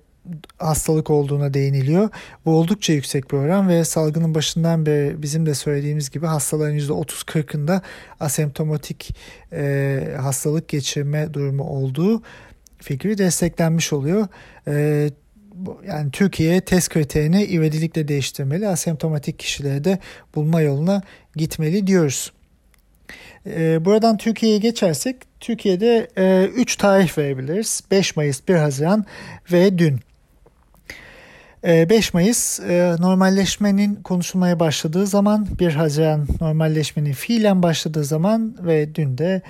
hastalık 0.58 1.10
olduğuna 1.10 1.54
değiniliyor. 1.54 2.08
Bu 2.44 2.56
oldukça 2.56 2.92
yüksek 2.92 3.30
bir 3.30 3.36
oran 3.36 3.68
ve 3.68 3.84
salgının 3.84 4.34
başından 4.34 4.86
beri 4.86 5.22
bizim 5.22 5.46
de 5.46 5.54
söylediğimiz 5.54 6.10
gibi 6.10 6.26
hastaların 6.26 6.78
%30-40'ında 6.78 7.80
asemptomatik 8.20 9.16
e, 9.52 10.16
hastalık 10.20 10.68
geçirme 10.68 11.34
durumu 11.34 11.64
olduğu 11.64 12.22
fikri 12.80 13.18
desteklenmiş 13.18 13.92
oluyor. 13.92 14.28
E, 14.68 15.10
yani 15.86 16.10
Türkiye 16.10 16.60
test 16.60 16.88
kriterini 16.88 17.44
ivedilikle 17.44 18.08
değiştirmeli. 18.08 18.68
Asemptomatik 18.68 19.38
kişileri 19.38 19.84
de 19.84 19.98
bulma 20.34 20.60
yoluna 20.60 21.02
gitmeli 21.36 21.86
diyoruz. 21.86 22.32
E, 23.46 23.84
buradan 23.84 24.16
Türkiye'ye 24.16 24.58
geçersek 24.58 25.16
Türkiye'de 25.40 26.08
3 26.54 26.74
e, 26.74 26.78
tarih 26.78 27.18
verebiliriz. 27.18 27.80
5 27.90 28.16
Mayıs, 28.16 28.48
1 28.48 28.54
Haziran 28.54 29.04
ve 29.52 29.78
dün. 29.78 30.00
5 31.64 31.90
e, 31.90 32.10
Mayıs 32.12 32.60
e, 32.60 32.96
normalleşmenin 32.98 33.94
konuşulmaya 33.94 34.60
başladığı 34.60 35.06
zaman 35.06 35.46
1 35.60 35.72
Haziran 35.72 36.26
normalleşmenin 36.40 37.12
fiilen 37.12 37.62
başladığı 37.62 38.04
zaman 38.04 38.56
ve 38.60 38.94
dün 38.94 39.18
de 39.18 39.42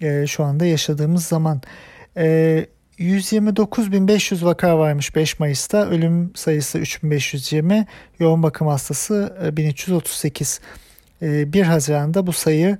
e, 0.00 0.26
şu 0.26 0.44
anda 0.44 0.66
yaşadığımız 0.66 1.24
zaman 1.26 1.62
e, 2.16 2.26
ee, 2.26 2.66
129.500 3.00 4.44
vaka 4.44 4.78
varmış 4.78 5.16
5 5.16 5.38
Mayıs'ta. 5.38 5.86
Ölüm 5.86 6.32
sayısı 6.34 6.78
3520. 6.78 7.86
Yoğun 8.18 8.42
bakım 8.42 8.66
hastası 8.66 9.36
1338. 9.56 10.60
E, 11.22 11.52
1 11.52 11.60
ee, 11.60 11.64
Haziran'da 11.64 12.26
bu 12.26 12.32
sayı 12.32 12.78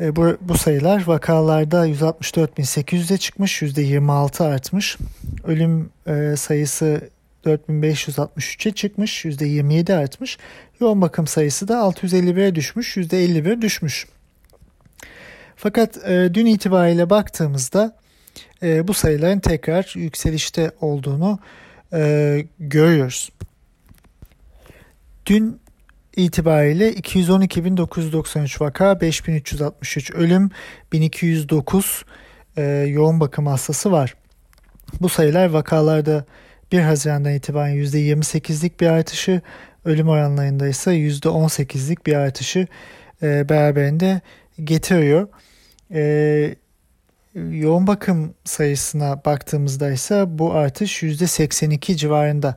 e, 0.00 0.16
bu, 0.16 0.36
bu 0.40 0.58
sayılar 0.58 1.06
vakalarda 1.06 1.88
164.800'e 1.88 3.18
çıkmış. 3.18 3.62
%26 3.62 4.44
artmış. 4.44 4.98
Ölüm 5.44 5.90
e, 6.06 6.36
sayısı 6.36 7.10
4563'e 7.44 8.72
çıkmış. 8.72 9.24
%27 9.24 9.94
artmış. 9.94 10.38
Yoğun 10.80 11.02
bakım 11.02 11.26
sayısı 11.26 11.68
da 11.68 11.74
651'e 11.74 12.54
düşmüş. 12.54 12.96
%51 12.96 13.62
düşmüş. 13.62 14.06
Fakat 15.56 15.98
dün 16.06 16.46
itibariyle 16.46 17.10
baktığımızda 17.10 18.01
e, 18.62 18.88
bu 18.88 18.94
sayıların 18.94 19.40
tekrar 19.40 19.92
yükselişte 19.96 20.70
olduğunu 20.80 21.38
e, 21.92 22.44
görüyoruz. 22.58 23.32
Dün 25.26 25.60
itibariyle 26.16 26.92
212.993 26.92 28.60
vaka, 28.60 28.92
5.363 28.92 30.14
ölüm, 30.14 30.50
1209 30.92 32.04
e, 32.56 32.62
yoğun 32.88 33.20
bakım 33.20 33.46
hastası 33.46 33.92
var. 33.92 34.14
Bu 35.00 35.08
sayılar 35.08 35.46
vakalarda 35.46 36.24
1 36.72 36.80
Haziran'dan 36.80 37.34
itibaren 37.34 37.74
%28'lik 37.74 38.80
bir 38.80 38.86
artışı, 38.86 39.40
ölüm 39.84 40.08
oranlarında 40.08 40.68
ise 40.68 40.90
%18'lik 40.90 42.06
bir 42.06 42.14
artışı 42.14 42.66
e, 43.22 43.48
beraberinde 43.48 44.20
getiriyor. 44.64 45.28
E, 45.94 46.54
yoğun 47.34 47.86
bakım 47.86 48.34
sayısına 48.44 49.24
baktığımızda 49.24 49.90
ise 49.90 50.24
bu 50.28 50.52
artış 50.52 51.02
%82 51.02 51.96
civarında. 51.96 52.56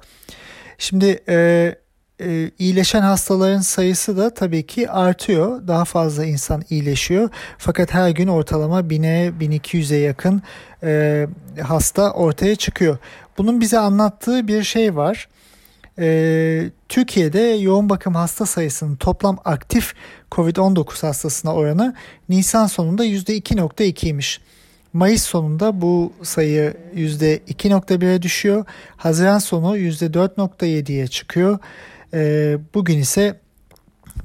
Şimdi 0.77 1.23
e, 1.29 1.75
e, 2.21 2.51
iyileşen 2.59 3.01
hastaların 3.01 3.61
sayısı 3.61 4.17
da 4.17 4.33
tabii 4.33 4.67
ki 4.67 4.89
artıyor. 4.89 5.67
Daha 5.67 5.85
fazla 5.85 6.25
insan 6.25 6.63
iyileşiyor. 6.69 7.29
Fakat 7.57 7.93
her 7.93 8.09
gün 8.09 8.27
ortalama 8.27 8.79
1000'e 8.79 9.29
1200'e 9.29 9.97
yakın 9.97 10.41
e, 10.83 11.27
hasta 11.61 12.11
ortaya 12.11 12.55
çıkıyor. 12.55 12.97
Bunun 13.37 13.61
bize 13.61 13.79
anlattığı 13.79 14.47
bir 14.47 14.63
şey 14.63 14.95
var. 14.95 15.27
E, 15.99 16.69
Türkiye'de 16.89 17.39
yoğun 17.39 17.89
bakım 17.89 18.15
hasta 18.15 18.45
sayısının 18.45 18.95
toplam 18.95 19.37
aktif 19.45 19.93
COVID-19 20.31 21.01
hastasına 21.01 21.53
oranı 21.53 21.95
Nisan 22.29 22.67
sonunda 22.67 23.05
%2.2'ymiş. 23.05 24.39
Mayıs 24.95 25.23
sonunda 25.23 25.81
bu 25.81 26.13
sayı 26.23 26.73
%2.1'e 26.95 28.21
düşüyor. 28.21 28.65
Haziran 28.97 29.37
sonu 29.37 29.77
%4.7'ye 29.77 31.07
çıkıyor. 31.07 31.59
E, 32.13 32.57
bugün 32.73 32.99
ise 32.99 33.39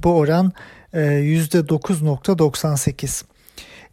bu 0.03 0.13
oran 0.13 0.53
e, 0.93 0.99
%9.98. 0.99 3.23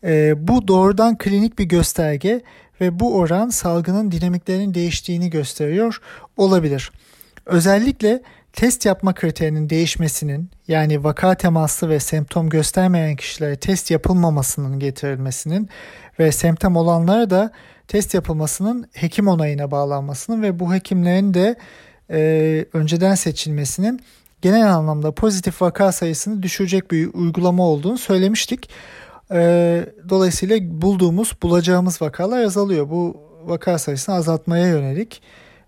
E, 0.05 0.35
bu 0.49 0.69
doğrudan 0.69 1.19
klinik 1.19 1.59
bir 1.59 1.65
gösterge 1.65 2.43
ve 2.81 3.01
bu 3.01 3.17
oran 3.17 3.49
salgının 3.49 4.11
dinamiklerinin 4.11 4.75
değiştiğini 4.75 5.31
gösteriyor 5.31 6.01
olabilir. 6.37 6.93
Özellikle 7.47 8.23
test 8.53 8.87
yapma 8.87 9.15
kriterinin 9.15 9.71
değişmesinin 9.71 10.51
yani 10.69 11.05
vaka 11.05 11.35
temaslı 11.35 11.89
ve 11.89 12.01
semptom 12.01 12.49
göstermeyen 12.49 13.17
kişilere 13.17 13.57
test 13.57 13.91
yapılmamasının 13.91 14.79
getirilmesinin 14.79 15.69
ve 16.19 16.33
semptom 16.33 16.77
olanlara 16.77 17.31
da 17.31 17.51
test 17.89 18.15
yapılmasının 18.15 18.89
hekim 18.93 19.29
onayına 19.29 19.71
bağlanmasının 19.71 20.43
ve 20.43 20.59
bu 20.61 20.75
hekimlerin 20.75 21.35
de 21.35 21.57
e, 22.11 22.65
önceden 22.73 23.15
seçilmesinin 23.15 24.01
genel 24.43 24.75
anlamda 24.75 25.13
pozitif 25.13 25.63
vaka 25.63 25.93
sayısını 25.93 26.43
düşürecek 26.43 26.91
bir 26.91 27.15
uygulama 27.15 27.63
olduğunu 27.63 27.99
söylemiştik. 27.99 28.71
E, 29.31 29.87
dolayısıyla 30.09 30.59
bulduğumuz, 30.63 31.33
bulacağımız 31.43 32.03
vakalar 32.03 32.43
azalıyor. 32.43 32.91
Bu 32.91 33.17
vaka 33.45 33.79
sayısını 33.79 34.15
azaltmaya 34.15 34.67
yönelik, 34.67 35.23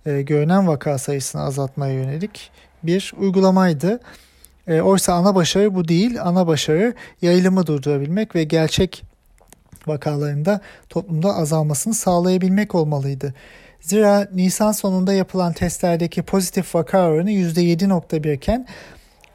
e, 0.06 0.22
görünen 0.22 0.68
vaka 0.68 0.98
sayısını 0.98 1.42
azaltmaya 1.42 1.92
yönelik 1.92 2.50
bir 2.82 3.12
uygulamaydı. 3.18 4.00
E, 4.66 4.80
oysa 4.80 5.12
ana 5.14 5.34
başarı 5.34 5.74
bu 5.74 5.88
değil. 5.88 6.22
Ana 6.22 6.46
başarı 6.46 6.94
yayılımı 7.22 7.66
durdurabilmek 7.66 8.34
ve 8.34 8.44
gerçek 8.44 9.02
vakalarında 9.86 10.60
toplumda 10.88 11.34
azalmasını 11.34 11.94
sağlayabilmek 11.94 12.74
olmalıydı. 12.74 13.34
Zira 13.80 14.28
Nisan 14.34 14.72
sonunda 14.72 15.12
yapılan 15.12 15.52
testlerdeki 15.52 16.22
pozitif 16.22 16.74
vaka 16.74 17.08
oranı 17.08 17.30
%7.1 17.30 18.32
iken 18.34 18.66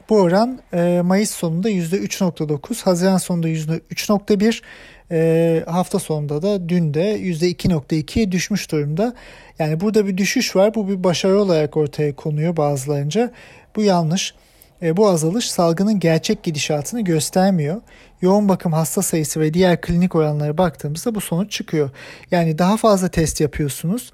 bu 0.08 0.20
oran 0.20 0.60
e, 0.72 1.00
Mayıs 1.04 1.30
sonunda 1.30 1.70
%3.9, 1.70 2.84
Haziran 2.84 3.16
sonunda 3.16 3.48
%3.1, 3.48 4.62
e, 5.10 5.62
hafta 5.66 5.98
sonunda 5.98 6.42
da 6.42 6.68
dün 6.68 6.94
de 6.94 7.20
%2.2'ye 7.20 8.32
düşmüş 8.32 8.72
durumda. 8.72 9.14
Yani 9.58 9.80
burada 9.80 10.06
bir 10.06 10.16
düşüş 10.16 10.56
var. 10.56 10.74
Bu 10.74 10.88
bir 10.88 11.04
başarı 11.04 11.40
olarak 11.40 11.76
ortaya 11.76 12.16
konuyor 12.16 12.56
bazılarınca. 12.56 13.32
Bu 13.76 13.82
yanlış. 13.82 14.34
E, 14.82 14.96
bu 14.96 15.08
azalış 15.08 15.50
salgının 15.50 16.00
gerçek 16.00 16.42
gidişatını 16.42 17.00
göstermiyor. 17.00 17.80
Yoğun 18.20 18.48
bakım 18.48 18.72
hasta 18.72 19.02
sayısı 19.02 19.40
ve 19.40 19.54
diğer 19.54 19.80
klinik 19.80 20.14
oranlara 20.14 20.58
baktığımızda 20.58 21.14
bu 21.14 21.20
sonuç 21.20 21.52
çıkıyor. 21.52 21.90
Yani 22.30 22.58
daha 22.58 22.76
fazla 22.76 23.08
test 23.08 23.40
yapıyorsunuz. 23.40 24.12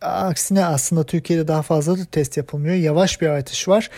Aksine 0.00 0.64
aslında 0.64 1.04
Türkiye'de 1.04 1.48
daha 1.48 1.62
fazla 1.62 1.98
da 1.98 2.04
test 2.04 2.36
yapılmıyor. 2.36 2.74
Yavaş 2.74 3.20
bir 3.20 3.26
artış 3.26 3.68
var. 3.68 3.90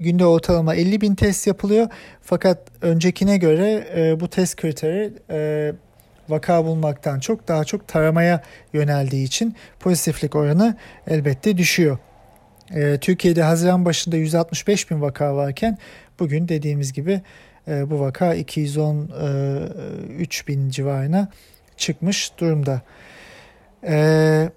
Günde 0.00 0.26
ortalama 0.26 0.74
50 0.74 1.00
bin 1.00 1.14
test 1.14 1.46
yapılıyor. 1.46 1.88
Fakat 2.22 2.58
öncekine 2.82 3.36
göre 3.36 3.88
e, 3.96 4.20
bu 4.20 4.28
test 4.28 4.56
kriteri 4.56 5.12
e, 5.30 5.72
vaka 6.28 6.64
bulmaktan 6.64 7.20
çok 7.20 7.48
daha 7.48 7.64
çok 7.64 7.88
taramaya 7.88 8.42
yöneldiği 8.72 9.26
için 9.26 9.54
pozitiflik 9.80 10.36
oranı 10.36 10.76
elbette 11.06 11.58
düşüyor. 11.58 11.98
E, 12.74 12.98
Türkiye'de 13.00 13.42
Haziran 13.42 13.84
başında 13.84 14.16
165 14.16 14.90
bin 14.90 15.00
vaka 15.00 15.36
varken 15.36 15.78
bugün 16.18 16.48
dediğimiz 16.48 16.92
gibi 16.92 17.20
e, 17.68 17.90
bu 17.90 18.00
vaka 18.00 18.34
213 18.34 20.42
e, 20.42 20.46
bin 20.46 20.70
civarına 20.70 21.28
çıkmış 21.76 22.32
durumda. 22.38 22.82
E, 23.84 24.48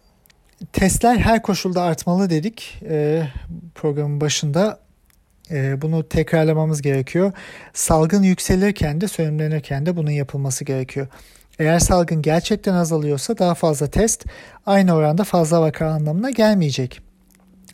testler 0.74 1.18
her 1.18 1.42
koşulda 1.42 1.82
artmalı 1.82 2.30
dedik 2.30 2.80
e, 2.90 3.28
programın 3.76 4.22
başında. 4.22 4.80
E, 5.52 5.82
bunu 5.82 6.10
tekrarlamamız 6.10 6.82
gerekiyor. 6.82 7.32
Salgın 7.74 8.24
yükselirken 8.24 9.02
de 9.02 9.08
sönümlenirken 9.08 9.86
de 9.86 9.96
bunun 9.96 10.12
yapılması 10.12 10.66
gerekiyor. 10.66 11.08
Eğer 11.60 11.80
salgın 11.80 12.22
gerçekten 12.22 12.74
azalıyorsa 12.74 13.38
daha 13.38 13.56
fazla 13.56 13.88
test 13.88 14.26
aynı 14.66 14.96
oranda 14.96 15.24
fazla 15.24 15.62
vaka 15.62 15.88
anlamına 15.88 16.30
gelmeyecek. 16.30 17.02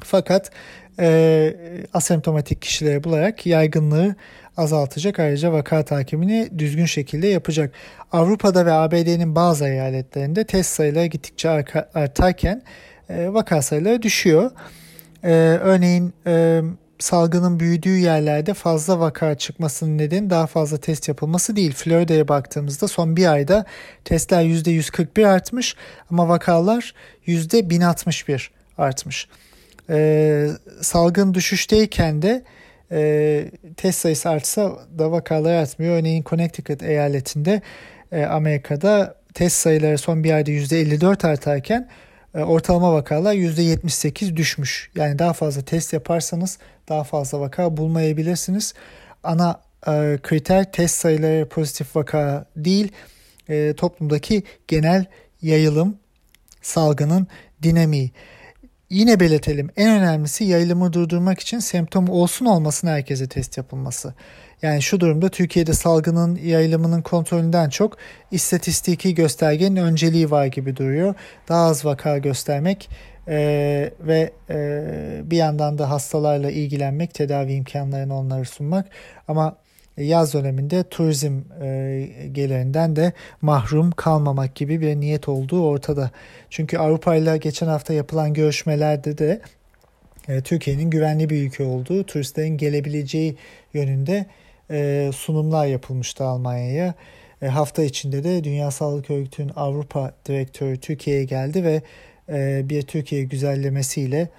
Fakat 0.03 0.51
e, 0.99 1.55
asemptomatik 1.93 2.61
kişilere 2.61 3.03
bularak 3.03 3.45
yaygınlığı 3.45 4.15
azaltacak. 4.57 5.19
Ayrıca 5.19 5.51
vaka 5.51 5.85
takibini 5.85 6.49
düzgün 6.57 6.85
şekilde 6.85 7.27
yapacak. 7.27 7.71
Avrupa'da 8.11 8.65
ve 8.65 8.71
ABD'nin 8.71 9.35
bazı 9.35 9.67
eyaletlerinde 9.67 10.43
test 10.43 10.69
sayıları 10.69 11.05
gittikçe 11.05 11.49
artarken 11.93 12.61
e, 13.09 13.33
vaka 13.33 13.61
sayıları 13.61 14.01
düşüyor. 14.01 14.51
E, 15.23 15.31
örneğin 15.61 16.13
e, 16.27 16.61
salgının 16.99 17.59
büyüdüğü 17.59 17.97
yerlerde 17.97 18.53
fazla 18.53 18.99
vaka 18.99 19.35
çıkmasının 19.35 19.97
nedeni 19.97 20.29
daha 20.29 20.47
fazla 20.47 20.77
test 20.77 21.07
yapılması 21.07 21.55
değil. 21.55 21.73
Florida'ya 21.73 22.27
baktığımızda 22.27 22.87
son 22.87 23.15
bir 23.15 23.31
ayda 23.31 23.65
testler 24.05 24.43
%141 24.43 25.27
artmış 25.27 25.75
ama 26.11 26.29
vakalar 26.29 26.93
%1061 27.27 28.49
artmış. 28.77 29.27
Ee, 29.89 30.47
salgın 30.81 31.33
düşüşteyken 31.33 32.21
de 32.21 32.43
e, 32.91 33.51
test 33.77 33.99
sayısı 33.99 34.29
artsa 34.29 34.79
da 34.99 35.11
vakalar 35.11 35.53
artmıyor. 35.53 35.95
Örneğin 35.95 36.23
Connecticut 36.23 36.83
eyaletinde 36.83 37.61
e, 38.11 38.23
Amerika'da 38.23 39.15
test 39.33 39.55
sayıları 39.55 39.97
son 39.97 40.23
bir 40.23 40.31
ayda 40.31 40.51
%54 40.51 41.27
artarken 41.27 41.89
e, 42.35 42.43
ortalama 42.43 42.93
vakalar 42.93 43.33
%78 43.33 44.35
düşmüş. 44.35 44.91
Yani 44.95 45.19
daha 45.19 45.33
fazla 45.33 45.61
test 45.61 45.93
yaparsanız 45.93 46.57
daha 46.89 47.03
fazla 47.03 47.39
vaka 47.39 47.77
bulmayabilirsiniz. 47.77 48.73
Ana 49.23 49.61
e, 49.87 50.17
kriter 50.23 50.71
test 50.71 50.95
sayıları 50.95 51.49
pozitif 51.49 51.95
vaka 51.95 52.45
değil, 52.55 52.91
e, 53.49 53.73
toplumdaki 53.73 54.43
genel 54.67 55.05
yayılım, 55.41 55.97
salgının 56.61 57.27
dinamiği. 57.63 58.11
Yine 58.89 59.19
belirtelim 59.19 59.69
en 59.77 59.99
önemlisi 59.99 60.43
yayılımı 60.43 60.93
durdurmak 60.93 61.39
için 61.39 61.59
semptom 61.59 62.09
olsun 62.09 62.45
olmasın 62.45 62.87
herkese 62.87 63.27
test 63.27 63.57
yapılması. 63.57 64.13
Yani 64.61 64.81
şu 64.81 64.99
durumda 64.99 65.29
Türkiye'de 65.29 65.73
salgının 65.73 66.35
yayılımının 66.35 67.01
kontrolünden 67.01 67.69
çok 67.69 67.97
istatistiki 68.31 69.15
göstergenin 69.15 69.75
önceliği 69.75 70.31
var 70.31 70.45
gibi 70.45 70.75
duruyor. 70.75 71.15
Daha 71.49 71.65
az 71.65 71.85
vaka 71.85 72.17
göstermek 72.17 72.89
e, 73.27 73.37
ve 73.99 74.31
e, 74.49 75.21
bir 75.23 75.37
yandan 75.37 75.77
da 75.77 75.89
hastalarla 75.89 76.51
ilgilenmek, 76.51 77.13
tedavi 77.13 77.53
imkanlarını 77.53 78.17
onlara 78.17 78.45
sunmak. 78.45 78.85
Ama 79.27 79.55
yaz 79.97 80.33
döneminde 80.33 80.83
turizm 80.83 81.39
e, 81.61 82.09
gelirinden 82.31 82.95
de 82.95 83.13
mahrum 83.41 83.91
kalmamak 83.91 84.55
gibi 84.55 84.81
bir 84.81 84.95
niyet 84.95 85.29
olduğu 85.29 85.63
ortada. 85.63 86.11
Çünkü 86.49 86.77
Avrupa 86.77 87.15
ile 87.15 87.37
geçen 87.37 87.67
hafta 87.67 87.93
yapılan 87.93 88.33
görüşmelerde 88.33 89.17
de 89.17 89.41
e, 90.27 90.41
Türkiye'nin 90.41 90.89
güvenli 90.89 91.29
bir 91.29 91.47
ülke 91.47 91.63
olduğu, 91.63 92.03
turistlerin 92.03 92.57
gelebileceği 92.57 93.35
yönünde 93.73 94.25
e, 94.71 95.09
sunumlar 95.15 95.65
yapılmıştı 95.65 96.23
Almanya'ya. 96.23 96.93
Hafta 97.49 97.83
içinde 97.83 98.23
de 98.23 98.43
Dünya 98.43 98.71
Sağlık 98.71 99.09
Örgütü'nün 99.09 99.51
Avrupa 99.55 100.11
Direktörü 100.25 100.77
Türkiye'ye 100.77 101.23
geldi 101.23 101.63
ve 101.63 101.81
bir 102.69 102.81
Türkiye 102.81 103.23
güzellemesiyle 103.23 104.29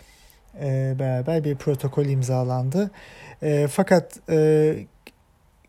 beraber 0.98 1.44
bir 1.44 1.56
protokol 1.56 2.06
imzalandı. 2.06 2.90
Fakat 3.68 4.18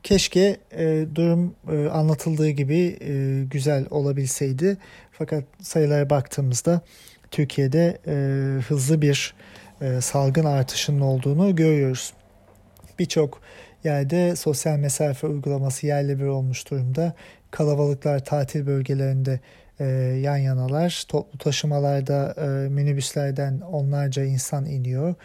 keşke 0.03 0.57
e, 0.71 1.05
durum 1.15 1.55
e, 1.71 1.89
anlatıldığı 1.89 2.49
gibi 2.49 2.97
e, 3.01 3.43
güzel 3.51 3.85
olabilseydi. 3.89 4.77
Fakat 5.11 5.43
sayılara 5.61 6.09
baktığımızda 6.09 6.81
Türkiye'de 7.31 7.97
e, 8.07 8.13
hızlı 8.61 9.01
bir 9.01 9.33
e, 9.81 10.01
salgın 10.01 10.45
artışının 10.45 11.01
olduğunu 11.01 11.55
görüyoruz. 11.55 12.13
Birçok 12.99 13.41
yerde 13.83 14.35
sosyal 14.35 14.77
mesafe 14.77 15.27
uygulaması 15.27 15.87
yerle 15.87 16.19
bir 16.19 16.25
olmuş 16.25 16.71
durumda. 16.71 17.13
Kalabalıklar 17.51 18.25
tatil 18.25 18.67
bölgelerinde 18.67 19.39
e, 19.79 19.85
yan 20.21 20.37
yanalar. 20.37 21.03
Toplu 21.07 21.37
taşımalarda 21.37 22.35
e, 22.37 22.69
minibüslerden 22.69 23.59
onlarca 23.59 24.23
insan 24.23 24.65
iniyor. 24.65 25.15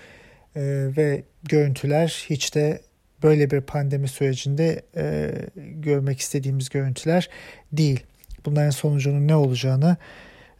E, 0.56 0.62
ve 0.96 1.22
görüntüler 1.42 2.24
hiç 2.30 2.54
de 2.54 2.80
böyle 3.24 3.50
bir 3.50 3.60
pandemi 3.60 4.08
sürecinde 4.08 4.82
e, 4.96 5.32
görmek 5.56 6.20
istediğimiz 6.20 6.68
görüntüler 6.68 7.28
değil. 7.72 8.00
Bunların 8.46 8.70
sonucunun 8.70 9.28
ne 9.28 9.36
olacağını 9.36 9.96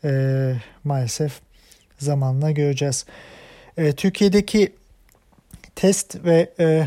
e, 0.04 0.10
maalesef 0.84 1.40
zamanla 1.98 2.50
göreceğiz. 2.50 3.06
E, 3.76 3.92
Türkiye'deki 3.92 4.72
test 5.74 6.24
ve 6.24 6.50
e, 6.60 6.86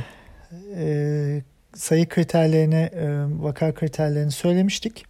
e, 0.78 1.42
sayı 1.76 2.10
kriterlerini, 2.10 2.90
e, 2.94 3.08
vaka 3.44 3.74
kriterlerini 3.74 4.32
söylemiştik. 4.32 5.06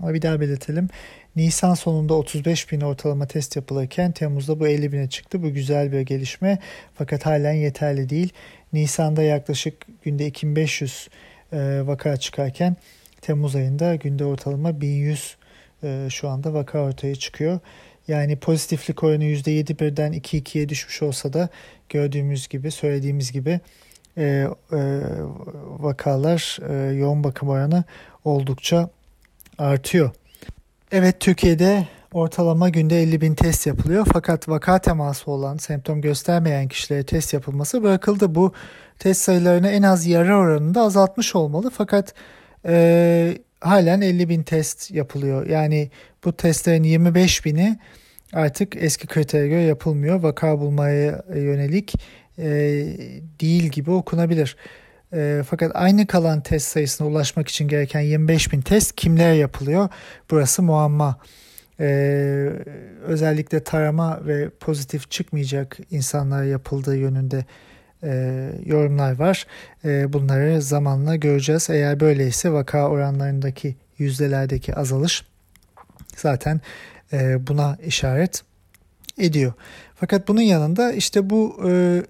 Ama 0.00 0.14
bir 0.14 0.22
daha 0.22 0.40
belirtelim. 0.40 0.88
Nisan 1.36 1.74
sonunda 1.74 2.14
35 2.14 2.72
bin 2.72 2.80
ortalama 2.80 3.26
test 3.26 3.56
yapılırken 3.56 4.12
Temmuz'da 4.12 4.60
bu 4.60 4.68
50 4.68 4.92
bine 4.92 5.08
çıktı. 5.08 5.42
Bu 5.42 5.52
güzel 5.52 5.92
bir 5.92 6.00
gelişme 6.00 6.58
fakat 6.94 7.26
halen 7.26 7.52
yeterli 7.52 8.08
değil. 8.08 8.32
Nisan'da 8.72 9.22
yaklaşık 9.22 9.74
günde 10.02 10.26
2500 10.26 11.08
e, 11.52 11.82
vaka 11.84 12.16
çıkarken 12.16 12.76
Temmuz 13.20 13.56
ayında 13.56 13.94
günde 13.94 14.24
ortalama 14.24 14.80
1100 14.80 15.36
e, 15.82 16.06
şu 16.10 16.28
anda 16.28 16.54
vaka 16.54 16.78
ortaya 16.78 17.14
çıkıyor. 17.14 17.60
Yani 18.08 18.36
pozitiflik 18.36 19.04
oranı 19.04 19.24
%7 19.24 19.78
birden 19.78 20.12
2-2'ye 20.12 20.68
düşmüş 20.68 21.02
olsa 21.02 21.32
da 21.32 21.48
gördüğümüz 21.88 22.48
gibi 22.48 22.70
söylediğimiz 22.70 23.32
gibi 23.32 23.60
e, 24.18 24.22
e, 24.22 24.48
vakalar 25.78 26.58
e, 26.68 26.94
yoğun 26.94 27.24
bakım 27.24 27.48
oranı 27.48 27.84
oldukça 28.24 28.90
artıyor. 29.58 30.10
Evet 30.92 31.20
Türkiye'de 31.20 31.88
ortalama 32.16 32.68
günde 32.68 33.02
50 33.02 33.20
bin 33.20 33.34
test 33.34 33.66
yapılıyor 33.66 34.06
fakat 34.12 34.48
vaka 34.48 34.78
teması 34.78 35.30
olan 35.30 35.56
semptom 35.56 36.00
göstermeyen 36.00 36.68
kişilere 36.68 37.02
test 37.02 37.34
yapılması 37.34 37.82
bırakıldı. 37.82 38.34
Bu 38.34 38.52
test 38.98 39.22
sayılarını 39.22 39.68
en 39.68 39.82
az 39.82 40.06
yarı 40.06 40.36
oranında 40.36 40.80
azaltmış 40.82 41.34
olmalı 41.34 41.70
fakat 41.70 42.14
e, 42.66 43.38
halen 43.60 44.00
50 44.00 44.28
bin 44.28 44.42
test 44.42 44.90
yapılıyor. 44.90 45.46
Yani 45.46 45.90
bu 46.24 46.32
testlerin 46.36 46.82
25 46.82 47.44
bini 47.44 47.78
artık 48.32 48.76
eski 48.76 49.06
kritere 49.06 49.48
göre 49.48 49.62
yapılmıyor. 49.62 50.22
Vaka 50.22 50.60
bulmaya 50.60 51.24
yönelik 51.34 51.94
e, 52.38 52.48
değil 53.40 53.64
gibi 53.64 53.90
okunabilir. 53.90 54.56
E, 55.12 55.42
fakat 55.50 55.70
aynı 55.74 56.06
kalan 56.06 56.40
test 56.40 56.68
sayısına 56.68 57.08
ulaşmak 57.08 57.48
için 57.48 57.68
gereken 57.68 58.00
25 58.00 58.52
bin 58.52 58.60
test 58.60 58.96
kimlere 58.96 59.36
yapılıyor? 59.36 59.88
Burası 60.30 60.62
muamma. 60.62 61.18
E, 61.80 61.86
özellikle 63.02 63.64
tarama 63.64 64.26
ve 64.26 64.50
pozitif 64.50 65.10
çıkmayacak 65.10 65.78
insanlara 65.90 66.44
yapıldığı 66.44 66.96
yönünde 66.96 67.44
e, 68.02 68.50
yorumlar 68.64 69.18
var. 69.18 69.46
E, 69.84 70.12
bunları 70.12 70.62
zamanla 70.62 71.16
göreceğiz. 71.16 71.70
Eğer 71.70 72.00
böyleyse 72.00 72.52
vaka 72.52 72.88
oranlarındaki 72.88 73.76
yüzdelerdeki 73.98 74.74
azalış 74.74 75.24
zaten 76.16 76.60
e, 77.12 77.46
buna 77.46 77.76
işaret 77.86 78.42
ediyor. 79.18 79.52
Fakat 79.94 80.28
bunun 80.28 80.40
yanında 80.40 80.92
işte 80.92 81.30
bu 81.30 81.60
e, 81.68 82.02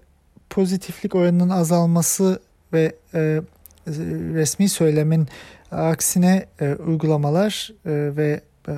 pozitiflik 0.49 1.15
oranının 1.15 1.49
azalması 1.49 2.39
ve 2.73 2.95
e, 3.13 3.41
resmi 4.33 4.69
söylemin 4.69 5.27
aksine 5.71 6.45
e, 6.61 6.73
uygulamalar 6.73 7.71
e, 7.85 7.91
ve 8.17 8.41
e, 8.67 8.71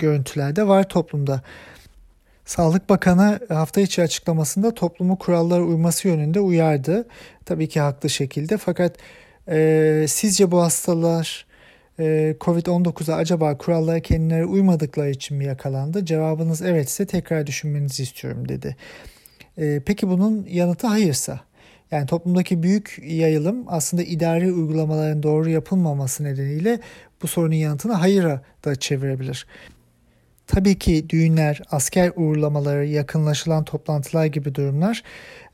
görüntüler 0.00 0.56
de 0.56 0.68
var 0.68 0.88
toplumda. 0.88 1.42
Sağlık 2.44 2.88
Bakanı 2.88 3.40
hafta 3.48 3.80
içi 3.80 4.02
açıklamasında 4.02 4.74
toplumu 4.74 5.18
kurallara 5.18 5.62
uyması 5.62 6.08
yönünde 6.08 6.40
uyardı. 6.40 7.08
Tabii 7.44 7.68
ki 7.68 7.80
haklı 7.80 8.10
şekilde 8.10 8.56
fakat 8.56 8.96
e, 9.48 10.04
sizce 10.08 10.50
bu 10.50 10.62
hastalar 10.62 11.46
e, 11.98 12.36
Covid-19'a 12.40 13.16
acaba 13.16 13.58
kurallara 13.58 14.00
kendileri 14.00 14.44
uymadıkları 14.44 15.10
için 15.10 15.36
mi 15.36 15.44
yakalandı? 15.44 16.04
Cevabınız 16.04 16.62
evetse 16.62 17.06
tekrar 17.06 17.46
düşünmenizi 17.46 18.02
istiyorum 18.02 18.48
dedi. 18.48 18.76
E, 19.58 19.80
peki 19.86 20.08
bunun 20.08 20.46
yanıtı 20.50 20.86
hayırsa? 20.86 21.40
Yani 21.90 22.06
toplumdaki 22.06 22.62
büyük 22.62 22.98
yayılım 23.02 23.64
aslında 23.68 24.02
idari 24.02 24.52
uygulamaların 24.52 25.22
doğru 25.22 25.50
yapılmaması 25.50 26.24
nedeniyle 26.24 26.80
bu 27.22 27.26
sorunun 27.26 27.54
yanıtını 27.54 27.92
hayıra 27.92 28.42
da 28.64 28.76
çevirebilir. 28.76 29.46
Tabii 30.50 30.78
ki 30.78 31.10
düğünler, 31.10 31.62
asker 31.70 32.12
uğurlamaları, 32.16 32.86
yakınlaşılan 32.86 33.64
toplantılar 33.64 34.24
gibi 34.24 34.54
durumlar 34.54 35.02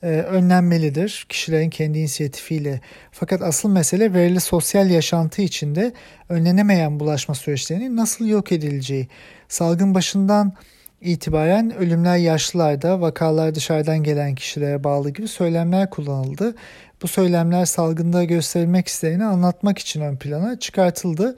e, 0.02 0.06
önlenmelidir 0.06 1.26
kişilerin 1.28 1.70
kendi 1.70 1.98
inisiyatifiyle. 1.98 2.80
Fakat 3.12 3.42
asıl 3.42 3.68
mesele 3.68 4.14
verili 4.14 4.40
sosyal 4.40 4.90
yaşantı 4.90 5.42
içinde 5.42 5.92
önlenemeyen 6.28 7.00
bulaşma 7.00 7.34
süreçlerinin 7.34 7.96
nasıl 7.96 8.26
yok 8.26 8.52
edileceği. 8.52 9.08
Salgın 9.48 9.94
başından 9.94 10.52
itibaren 11.00 11.76
ölümler 11.76 12.16
yaşlılarda, 12.16 13.00
vakalar 13.00 13.54
dışarıdan 13.54 14.02
gelen 14.02 14.34
kişilere 14.34 14.84
bağlı 14.84 15.10
gibi 15.10 15.28
söylemler 15.28 15.90
kullanıldı. 15.90 16.54
Bu 17.02 17.08
söylemler 17.08 17.64
salgında 17.64 18.24
gösterilmek 18.24 18.88
istediğini 18.88 19.24
anlatmak 19.24 19.78
için 19.78 20.00
ön 20.00 20.16
plana 20.16 20.58
çıkartıldı. 20.58 21.36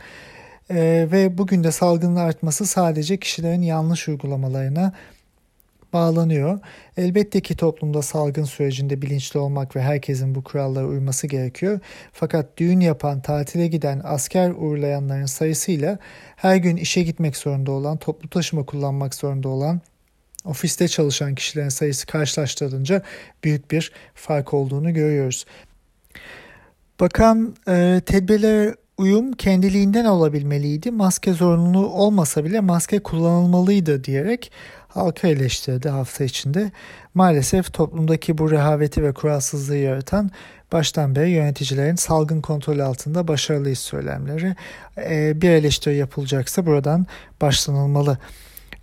Ee, 0.70 1.08
ve 1.12 1.38
bugün 1.38 1.64
de 1.64 1.72
salgının 1.72 2.16
artması 2.16 2.66
sadece 2.66 3.16
kişilerin 3.16 3.62
yanlış 3.62 4.08
uygulamalarına 4.08 4.92
bağlanıyor. 5.92 6.58
Elbette 6.96 7.40
ki 7.40 7.56
toplumda 7.56 8.02
salgın 8.02 8.44
sürecinde 8.44 9.02
bilinçli 9.02 9.40
olmak 9.40 9.76
ve 9.76 9.82
herkesin 9.82 10.34
bu 10.34 10.44
kurallara 10.44 10.86
uyması 10.86 11.26
gerekiyor. 11.26 11.80
Fakat 12.12 12.56
düğün 12.56 12.80
yapan, 12.80 13.20
tatile 13.20 13.66
giden, 13.66 14.00
asker 14.04 14.50
uğurlayanların 14.50 15.26
sayısıyla 15.26 15.98
her 16.36 16.56
gün 16.56 16.76
işe 16.76 17.02
gitmek 17.02 17.36
zorunda 17.36 17.72
olan, 17.72 17.96
toplu 17.96 18.28
taşıma 18.28 18.66
kullanmak 18.66 19.14
zorunda 19.14 19.48
olan, 19.48 19.80
ofiste 20.44 20.88
çalışan 20.88 21.34
kişilerin 21.34 21.68
sayısı 21.68 22.06
karşılaştırılınca 22.06 23.02
büyük 23.44 23.70
bir 23.70 23.92
fark 24.14 24.54
olduğunu 24.54 24.94
görüyoruz. 24.94 25.44
Bakan 27.00 27.56
e, 27.68 28.00
tedbirlere 28.06 28.74
uyum 28.98 29.32
kendiliğinden 29.32 30.04
olabilmeliydi. 30.04 30.90
Maske 30.90 31.32
zorunlu 31.32 31.86
olmasa 31.86 32.44
bile 32.44 32.60
maske 32.60 32.98
kullanılmalıydı 32.98 34.04
diyerek 34.04 34.52
halka 34.88 35.28
eleştirdi 35.28 35.88
hafta 35.88 36.24
içinde. 36.24 36.72
Maalesef 37.14 37.72
toplumdaki 37.72 38.38
bu 38.38 38.50
rehaveti 38.50 39.02
ve 39.02 39.12
kuralsızlığı 39.12 39.76
yaratan 39.76 40.30
baştan 40.72 41.14
beri 41.14 41.30
yöneticilerin 41.30 41.94
salgın 41.94 42.40
kontrol 42.40 42.78
altında 42.78 43.28
başarılıyız 43.28 43.78
söylemleri. 43.78 44.56
Ee, 44.98 45.42
bir 45.42 45.50
eleştiri 45.50 45.96
yapılacaksa 45.96 46.66
buradan 46.66 47.06
başlanılmalı. 47.40 48.18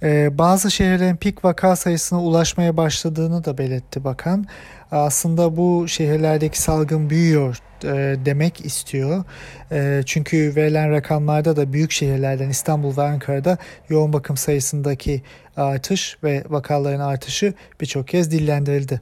Ee, 0.04 0.38
bazı 0.38 0.72
şehirlerin 0.72 1.16
pik 1.16 1.46
vaka 1.46 1.76
sayısına 1.76 2.24
ulaşmaya 2.24 2.78
başladığını 2.78 3.46
da 3.46 3.58
belirtti 3.58 4.04
bakan. 4.04 4.46
Aslında 4.92 5.58
bu 5.58 5.88
şehirlerdeki 5.88 6.62
salgın 6.62 7.10
büyüyor 7.10 7.58
e, 7.84 8.26
demek 8.26 8.66
istiyor. 8.66 9.24
E, 9.72 10.02
çünkü 10.06 10.56
verilen 10.56 10.92
rakamlarda 10.92 11.56
da 11.56 11.74
büyük 11.74 11.92
şehirlerden 11.92 12.50
İstanbul 12.50 12.98
ve 12.98 13.02
Ankara'da 13.02 13.58
yoğun 13.90 14.14
bakım 14.14 14.38
sayısındaki 14.38 15.22
artış 15.58 16.18
ve 16.24 16.44
vakaların 16.50 17.00
artışı 17.00 17.54
birçok 17.82 18.08
kez 18.08 18.32
dillendirildi. 18.32 19.02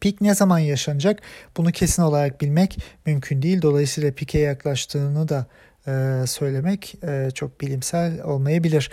Pik 0.00 0.20
ne 0.20 0.34
zaman 0.34 0.58
yaşanacak? 0.58 1.20
Bunu 1.56 1.72
kesin 1.72 2.02
olarak 2.02 2.40
bilmek 2.40 2.78
mümkün 3.06 3.42
değil. 3.42 3.62
Dolayısıyla 3.62 4.12
pike 4.12 4.38
yaklaştığını 4.38 5.28
da 5.28 5.46
e, 5.86 6.26
söylemek 6.26 6.94
e, 7.04 7.30
çok 7.34 7.60
bilimsel 7.60 8.22
olmayabilir. 8.22 8.90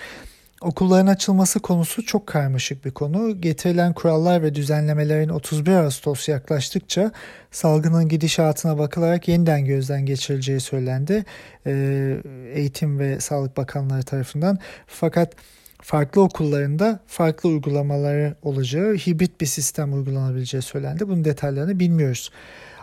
Okulların 0.61 1.07
açılması 1.07 1.59
konusu 1.59 2.05
çok 2.05 2.27
karmaşık 2.27 2.85
bir 2.85 2.91
konu. 2.91 3.41
Getirilen 3.41 3.93
kurallar 3.93 4.43
ve 4.43 4.55
düzenlemelerin 4.55 5.29
31 5.29 5.71
Ağustos 5.71 6.29
yaklaştıkça 6.29 7.11
salgının 7.51 8.09
gidişatına 8.09 8.77
bakılarak 8.77 9.27
yeniden 9.27 9.65
gözden 9.65 10.05
geçirileceği 10.05 10.59
söylendi. 10.59 11.25
Ee, 11.65 12.17
Eğitim 12.53 12.99
ve 12.99 13.19
Sağlık 13.19 13.57
Bakanları 13.57 14.03
tarafından. 14.03 14.59
Fakat 14.87 15.33
farklı 15.81 16.21
okullarında 16.21 16.99
farklı 17.07 17.49
uygulamaları 17.49 18.35
olacağı, 18.41 18.93
hibrit 18.93 19.41
bir 19.41 19.45
sistem 19.45 19.93
uygulanabileceği 19.93 20.61
söylendi. 20.61 21.07
Bunun 21.07 21.25
detaylarını 21.25 21.79
bilmiyoruz. 21.79 22.31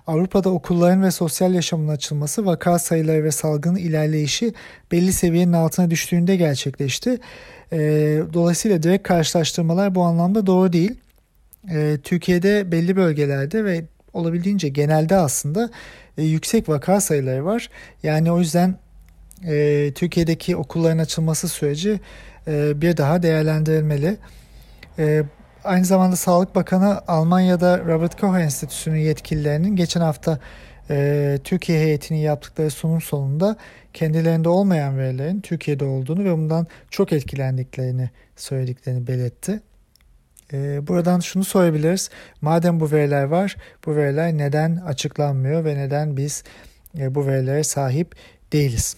Avrupa'da 0.07 0.51
okulların 0.51 1.03
ve 1.03 1.11
sosyal 1.11 1.55
yaşamın 1.55 1.89
açılması 1.89 2.47
vaka 2.47 2.79
sayıları 2.79 3.25
ve 3.25 3.31
salgının 3.31 3.77
ilerleyişi 3.77 4.55
belli 4.93 5.12
seviyenin 5.12 5.53
altına 5.53 5.91
düştüğünde 5.91 6.37
gerçekleşti. 6.37 7.19
E, 7.72 7.79
dolayısıyla 8.33 8.83
direkt 8.83 9.09
karşılaştırmalar 9.09 9.94
bu 9.94 10.02
anlamda 10.02 10.46
doğru 10.46 10.72
değil. 10.72 10.94
E, 11.70 11.98
Türkiye'de 12.02 12.72
belli 12.72 12.96
bölgelerde 12.96 13.64
ve 13.64 13.85
olabildiğince 14.12 14.68
genelde 14.68 15.16
aslında 15.16 15.70
e, 16.18 16.22
yüksek 16.22 16.68
vaka 16.68 17.00
sayıları 17.00 17.44
var. 17.44 17.70
Yani 18.02 18.33
o 18.33 18.38
yüzden 18.38 18.74
e, 19.46 19.92
Türkiye'deki 19.94 20.57
okulların 20.57 20.98
açılması 20.98 21.48
süreci 21.48 22.00
e, 22.46 22.81
bir 22.81 22.96
daha 22.96 23.22
değerlendirilmeli. 23.22 24.16
E, 24.98 25.22
aynı 25.64 25.85
zamanda 25.85 26.16
Sağlık 26.16 26.55
Bakanı 26.55 27.00
Almanya'da 27.09 27.79
Robert 27.79 28.20
Koch 28.20 28.38
Enstitüsü'nün 28.38 28.98
yetkililerinin 28.98 29.76
geçen 29.76 30.00
hafta 30.00 30.38
e, 30.90 31.38
Türkiye 31.44 31.81
heyetinin 31.81 32.18
yaptıkları 32.18 32.70
sunum 32.70 33.00
sonunda 33.00 33.57
kendilerinde 33.97 34.49
olmayan 34.49 34.99
verilerin 34.99 35.41
Türkiye'de 35.41 35.85
olduğunu 35.85 36.25
ve 36.25 36.33
bundan 36.33 36.67
çok 36.91 37.13
etkilendiklerini 37.13 38.11
söylediklerini 38.37 39.07
belirtti. 39.07 39.61
E, 40.53 40.87
buradan 40.87 41.21
şunu 41.21 41.45
sorabiliriz. 41.45 42.11
Madem 42.41 42.81
bu 42.81 42.93
veriler 42.93 43.25
var, 43.25 43.57
bu 43.87 43.97
veriler 43.97 44.33
neden 44.33 44.77
açıklanmıyor 44.77 45.65
ve 45.65 45.77
neden 45.77 46.17
biz 46.17 46.45
e, 46.99 47.15
bu 47.15 47.27
verilere 47.27 47.65
sahip 47.65 48.15
değiliz? 48.53 48.97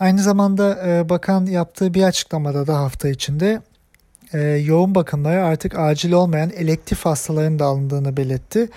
Aynı 0.00 0.22
zamanda 0.22 0.88
e, 0.88 1.08
bakan 1.08 1.46
yaptığı 1.46 1.94
bir 1.94 2.02
açıklamada 2.02 2.66
da 2.66 2.78
hafta 2.78 3.08
içinde 3.08 3.62
e, 4.32 4.40
yoğun 4.40 4.94
bakımlara 4.94 5.44
artık 5.44 5.78
acil 5.78 6.12
olmayan 6.12 6.50
elektif 6.50 7.04
hastaların 7.04 7.58
da 7.58 7.64
alındığını 7.64 8.16
belirtti. 8.16 8.68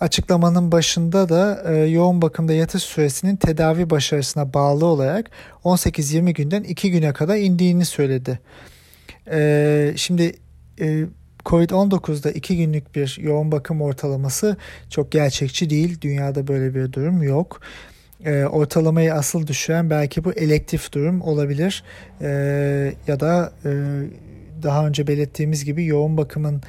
Açıklamanın 0.00 0.72
başında 0.72 1.28
da 1.28 1.62
e, 1.66 1.76
yoğun 1.76 2.22
bakımda 2.22 2.52
yatış 2.52 2.82
süresinin 2.82 3.36
tedavi 3.36 3.90
başarısına 3.90 4.54
bağlı 4.54 4.86
olarak 4.86 5.30
18-20 5.64 6.32
günden 6.32 6.62
2 6.62 6.90
güne 6.90 7.12
kadar 7.12 7.36
indiğini 7.36 7.84
söyledi. 7.84 8.38
E, 9.30 9.92
şimdi 9.96 10.36
e, 10.80 11.04
Covid-19'da 11.44 12.30
2 12.30 12.56
günlük 12.56 12.94
bir 12.94 13.18
yoğun 13.20 13.52
bakım 13.52 13.82
ortalaması 13.82 14.56
çok 14.90 15.12
gerçekçi 15.12 15.70
değil. 15.70 16.00
Dünyada 16.00 16.48
böyle 16.48 16.74
bir 16.74 16.92
durum 16.92 17.22
yok 17.22 17.60
e, 18.24 18.44
ortalamayı 18.44 19.14
asıl 19.14 19.46
düşüren 19.46 19.90
belki 19.90 20.24
bu 20.24 20.32
elektif 20.32 20.92
durum 20.92 21.20
olabilir 21.20 21.84
e, 22.20 22.28
ya 23.06 23.20
da 23.20 23.52
e, 23.64 23.70
daha 24.62 24.86
önce 24.86 25.06
belirttiğimiz 25.06 25.64
gibi 25.64 25.86
yoğun 25.86 26.16
bakımın 26.16 26.62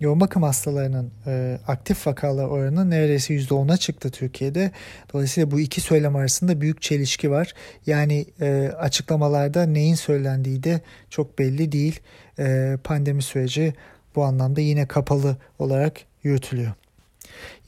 yoğun 0.00 0.20
bakım 0.20 0.42
hastalarının 0.42 1.10
e, 1.26 1.58
aktif 1.68 2.06
vakalar 2.06 2.44
oranı 2.44 2.90
neredeyse 2.90 3.34
%10'a 3.34 3.76
çıktı 3.76 4.10
Türkiye'de. 4.10 4.70
Dolayısıyla 5.12 5.50
bu 5.50 5.60
iki 5.60 5.80
söylem 5.80 6.16
arasında 6.16 6.60
büyük 6.60 6.82
çelişki 6.82 7.30
var. 7.30 7.54
Yani 7.86 8.26
e, 8.40 8.72
açıklamalarda 8.78 9.66
neyin 9.66 9.94
söylendiği 9.94 10.62
de 10.62 10.80
çok 11.10 11.38
belli 11.38 11.72
değil. 11.72 12.00
E, 12.38 12.76
pandemi 12.84 13.22
süreci 13.22 13.74
bu 14.16 14.24
anlamda 14.24 14.60
yine 14.60 14.86
kapalı 14.86 15.36
olarak 15.58 16.00
yürütülüyor. 16.22 16.72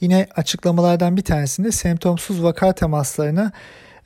Yine 0.01 0.27
açıklamalardan 0.35 1.17
bir 1.17 1.21
tanesinde 1.21 1.71
semptomsuz 1.71 2.43
vaka 2.43 2.73
temaslarına 2.73 3.51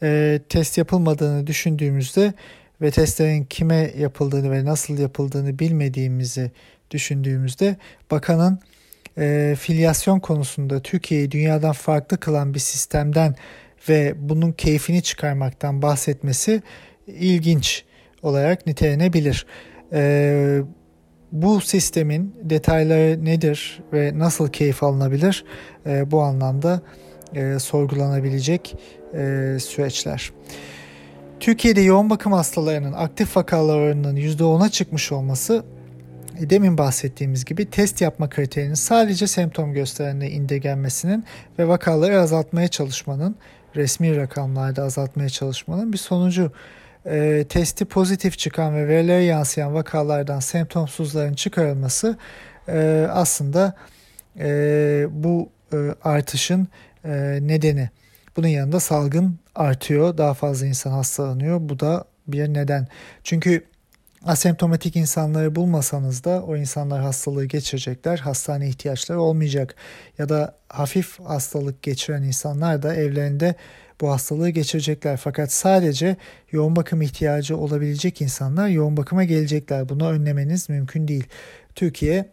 e, 0.04 0.40
test 0.50 0.78
yapılmadığını 0.78 1.48
düşündüğümüzde 1.48 2.34
ve 2.82 2.92
testlerin 2.92 3.44
kime 3.44 3.94
yapıldığını 3.98 4.52
ve 4.52 4.66
nasıl 4.66 4.98
yapıldığını 4.98 5.60
bilmediğimizi 5.60 6.52
düşündüğümüzde 6.92 7.76
bakanın 8.12 8.60
e, 9.18 9.56
filyasyon 9.60 10.20
konusunda 10.20 10.80
Türkiye'yi 10.82 11.32
dünyadan 11.32 11.72
farklı 11.72 12.18
kılan 12.18 12.54
bir 12.54 12.60
sistemden 12.60 13.36
ve 13.90 14.14
bunun 14.18 14.52
keyfini 14.52 15.02
çıkarmaktan 15.02 15.82
bahsetmesi 15.82 16.62
ilginç 17.08 17.84
olarak 18.22 18.68
nitelenebilir. 18.68 19.46
E, 19.94 20.62
bu 21.32 21.62
sistemin 21.62 22.36
detayları 22.44 23.26
nedir 23.26 23.82
ve 23.94 24.20
nasıl 24.20 24.52
keyif 24.52 24.84
alınabilir 24.84 25.46
e, 25.86 26.12
bu 26.12 26.22
anlamda 26.22 26.82
e, 27.36 27.60
sorgulanabilecek 27.60 28.76
e, 29.14 29.58
süreçler. 29.60 30.32
Türkiye'de 31.44 31.82
yoğun 31.82 32.10
bakım 32.10 32.34
hastalarının 32.34 32.94
aktif 32.94 33.38
vakalarının 33.38 34.16
%10'a 34.16 34.70
çıkmış 34.70 35.12
olması 35.12 35.66
e, 36.40 36.50
demin 36.50 36.78
bahsettiğimiz 36.78 37.46
gibi 37.46 37.70
test 37.70 38.02
yapma 38.02 38.30
kriterinin 38.30 38.74
sadece 38.74 39.28
semptom 39.28 39.74
gösterenle 39.74 40.30
indirgenmesinin 40.30 41.24
ve 41.60 41.68
vakaları 41.68 42.20
azaltmaya 42.20 42.68
çalışmanın 42.68 43.36
resmi 43.76 44.18
rakamlarda 44.18 44.84
azaltmaya 44.84 45.30
çalışmanın 45.30 45.94
bir 45.94 45.98
sonucu 45.98 46.52
e, 47.06 47.46
testi 47.50 47.86
pozitif 47.86 48.38
çıkan 48.38 48.76
ve 48.76 48.88
verilere 48.88 49.24
yansıyan 49.24 49.74
vakalardan 49.74 50.40
semptomsuzların 50.40 51.34
çıkarılması 51.34 52.18
e, 52.68 53.08
aslında 53.12 53.74
e, 54.40 54.48
bu 55.12 55.50
e, 55.74 55.78
artışın 56.04 56.68
e, 57.06 57.40
nedeni. 57.42 57.90
Bunun 58.38 58.48
yanında 58.48 58.80
salgın 58.80 59.40
artıyor, 59.56 60.18
daha 60.18 60.34
fazla 60.34 60.66
insan 60.66 60.92
hastalanıyor. 60.92 61.60
Bu 61.62 61.80
da 61.80 62.06
bir 62.28 62.54
neden. 62.54 62.88
Çünkü 63.24 63.64
asemptomatik 64.26 64.96
insanları 64.96 65.56
bulmasanız 65.56 66.24
da 66.24 66.44
o 66.44 66.56
insanlar 66.56 67.02
hastalığı 67.02 67.46
geçirecekler. 67.46 68.18
Hastane 68.18 68.70
ihtiyaçları 68.70 69.22
olmayacak. 69.22 69.76
Ya 70.18 70.30
da 70.30 70.56
hafif 70.70 71.20
hastalık 71.20 71.82
geçiren 71.84 72.24
insanlar 72.24 72.82
da 72.84 72.96
evlerinde 72.96 73.56
bu 74.02 74.12
hastalığı 74.12 74.50
geçirecekler. 74.50 75.18
Fakat 75.18 75.52
sadece 75.52 76.18
yoğun 76.52 76.76
bakım 76.76 77.02
ihtiyacı 77.02 77.58
olabilecek 77.58 78.22
insanlar 78.22 78.68
yoğun 78.68 78.98
bakıma 78.98 79.24
gelecekler. 79.24 79.90
Bunu 79.90 80.10
önlemeniz 80.10 80.70
mümkün 80.70 81.08
değil. 81.08 81.28
Türkiye 81.76 82.30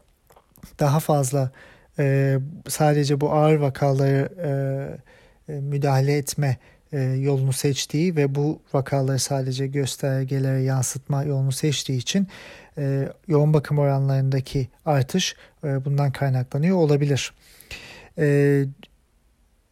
daha 0.78 1.00
fazla 1.00 1.50
e, 1.98 2.38
sadece 2.68 3.20
bu 3.20 3.32
ağır 3.32 3.54
vakaları 3.54 4.28
e, 4.44 4.50
müdahale 5.50 6.16
etme 6.16 6.56
e, 6.92 7.00
yolunu 7.00 7.52
seçtiği 7.52 8.16
ve 8.16 8.34
bu 8.34 8.60
vakaları 8.72 9.18
sadece 9.18 9.66
göstergelere 9.66 10.62
yansıtma 10.62 11.24
yolunu 11.24 11.52
seçtiği 11.52 11.98
için 11.98 12.28
e, 12.78 13.08
yoğun 13.28 13.54
bakım 13.54 13.78
oranlarındaki 13.78 14.68
artış 14.86 15.36
e, 15.64 15.84
bundan 15.84 16.12
kaynaklanıyor 16.12 16.76
olabilir. 16.76 17.34
E, 18.18 18.64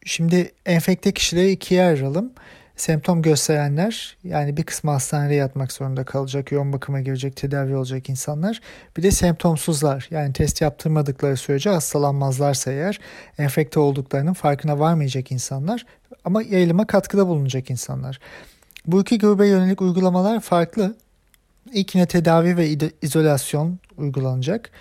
Şimdi 0.05 0.51
enfekte 0.65 1.11
kişileri 1.11 1.51
ikiye 1.51 1.83
ayıralım. 1.83 2.31
Semptom 2.79 3.21
gösterenler 3.21 4.17
yani 4.23 4.57
bir 4.57 4.63
kısmı 4.63 4.91
hastanede 4.91 5.33
yatmak 5.33 5.71
zorunda 5.71 6.03
kalacak, 6.03 6.51
yoğun 6.51 6.73
bakıma 6.73 7.01
girecek, 7.01 7.35
tedavi 7.35 7.75
olacak 7.75 8.09
insanlar. 8.09 8.61
Bir 8.97 9.03
de 9.03 9.11
semptomsuzlar 9.11 10.07
yani 10.11 10.33
test 10.33 10.61
yaptırmadıkları 10.61 11.37
sürece 11.37 11.69
hastalanmazlarsa 11.69 12.71
eğer 12.71 12.99
enfekte 13.37 13.79
olduklarının 13.79 14.33
farkına 14.33 14.79
varmayacak 14.79 15.31
insanlar 15.31 15.85
ama 16.25 16.41
yayılıma 16.41 16.87
katkıda 16.87 17.27
bulunacak 17.27 17.69
insanlar. 17.69 18.19
Bu 18.87 19.01
iki 19.01 19.17
gruba 19.17 19.45
yönelik 19.45 19.81
uygulamalar 19.81 20.39
farklı. 20.39 20.95
İlkine 21.73 22.05
tedavi 22.05 22.57
ve 22.57 22.69
izolasyon 23.01 23.79
uygulanacak. 23.97 24.71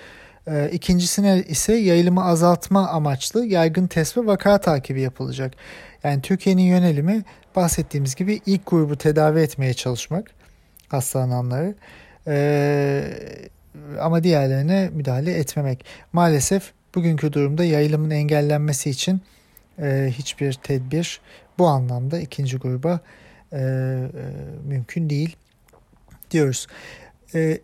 E, 0.47 0.71
ikincisine 0.73 1.45
ise 1.49 1.75
yayılımı 1.75 2.25
azaltma 2.25 2.89
amaçlı 2.89 3.47
yaygın 3.47 3.87
test 3.87 4.17
ve 4.17 4.27
vaka 4.27 4.59
takibi 4.61 5.01
yapılacak. 5.01 5.53
Yani 6.05 6.23
Türkiye'nin 6.23 6.63
yönelimi 6.63 7.25
bahsettiğimiz 7.59 8.15
gibi 8.15 8.41
ilk 8.47 8.67
grubu 8.67 8.97
tedavi 8.97 9.41
etmeye 9.41 9.75
çalışmak 9.75 10.31
hastalananları 10.89 11.75
e, 12.27 13.05
ama 14.01 14.25
diğerlerine 14.25 14.91
müdahale 14.93 15.35
etmemek. 15.35 15.85
Maalesef 16.13 16.73
bugünkü 16.95 17.33
durumda 17.33 17.65
yayılımın 17.65 18.11
engellenmesi 18.11 18.91
için 18.91 19.21
e, 19.79 20.13
hiçbir 20.19 20.53
tedbir 20.53 21.21
bu 21.59 21.67
anlamda 21.67 22.21
ikinci 22.21 22.57
gruba 22.57 23.01
e, 23.53 23.59
mümkün 24.65 25.11
değil 25.11 25.37
diyoruz. 26.31 26.67
E, 27.35 27.59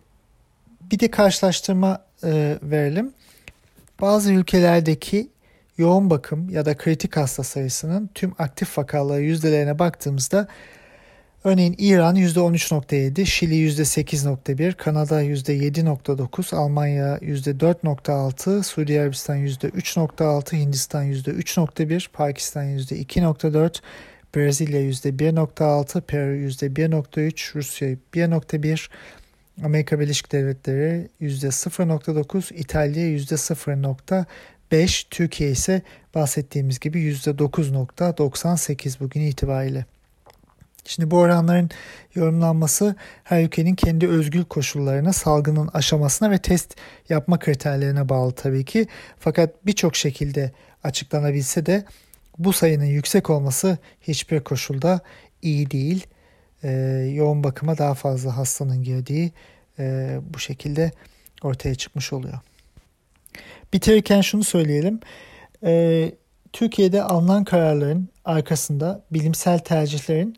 bir 0.91 0.99
de 0.99 1.11
karşılaştırma 1.11 2.05
e, 2.23 2.57
verelim. 2.63 3.13
Bazı 4.01 4.33
ülkelerdeki 4.33 5.27
yoğun 5.77 6.09
bakım 6.09 6.49
ya 6.49 6.65
da 6.65 6.77
kritik 6.77 7.17
hasta 7.17 7.43
sayısının 7.43 8.09
tüm 8.15 8.33
aktif 8.37 8.77
vakaları 8.77 9.21
yüzdelerine 9.21 9.79
baktığımızda 9.79 10.47
örneğin 11.43 11.75
İran 11.77 12.15
%13.7, 12.15 13.25
Şili 13.25 13.67
%8.1, 13.67 14.73
Kanada 14.73 15.23
%7.9, 15.23 16.55
Almanya 16.55 17.17
%4.6, 17.17 18.63
Suudi 18.63 19.01
Arabistan 19.01 19.37
%3.6, 19.37 20.55
Hindistan 20.55 21.05
%3.1, 21.05 22.09
Pakistan 22.09 22.65
%2.4, 22.65 23.81
Brezilya 24.35 24.81
%1.6, 24.81 26.01
Peru 26.01 26.35
%1.3, 26.35 27.55
Rusya 27.55 27.87
1.1, 28.13 28.89
Amerika 29.63 29.99
Birleşik 29.99 30.31
Devletleri 30.31 31.09
%0.9, 31.21 32.53
İtalya 32.53 33.03
%0.5, 34.71 35.05
Türkiye 35.09 35.51
ise 35.51 35.81
bahsettiğimiz 36.15 36.79
gibi 36.79 36.99
%9.98 37.11 38.99
bugün 38.99 39.21
itibariyle. 39.21 39.85
Şimdi 40.87 41.11
bu 41.11 41.17
oranların 41.17 41.69
yorumlanması 42.15 42.95
her 43.23 43.43
ülkenin 43.43 43.75
kendi 43.75 44.07
özgül 44.07 44.43
koşullarına, 44.43 45.13
salgının 45.13 45.69
aşamasına 45.73 46.31
ve 46.31 46.37
test 46.37 46.75
yapma 47.09 47.39
kriterlerine 47.39 48.09
bağlı 48.09 48.31
tabii 48.31 48.65
ki. 48.65 48.87
Fakat 49.19 49.65
birçok 49.65 49.95
şekilde 49.95 50.51
açıklanabilse 50.83 51.65
de 51.65 51.85
bu 52.37 52.53
sayının 52.53 52.85
yüksek 52.85 53.29
olması 53.29 53.77
hiçbir 54.01 54.39
koşulda 54.39 54.99
iyi 55.41 55.71
değil. 55.71 56.07
Ee, 56.63 56.69
yoğun 57.13 57.43
bakıma 57.43 57.77
daha 57.77 57.93
fazla 57.93 58.37
hastanın 58.37 58.83
girdiği 58.83 59.31
e, 59.79 60.17
bu 60.33 60.39
şekilde 60.39 60.91
ortaya 61.41 61.75
çıkmış 61.75 62.13
oluyor. 62.13 62.39
Bitirirken 63.75 64.21
şunu 64.21 64.43
söyleyelim. 64.43 64.99
Ee, 65.63 66.11
Türkiye'de 66.53 67.03
alınan 67.03 67.43
kararların 67.43 68.09
arkasında 68.25 69.03
bilimsel 69.11 69.59
tercihlerin 69.59 70.37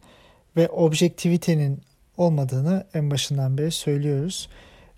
ve 0.55 0.69
objektivitenin 0.69 1.81
olmadığını 2.17 2.85
en 2.93 3.11
başından 3.11 3.57
beri 3.57 3.71
söylüyoruz. 3.71 4.49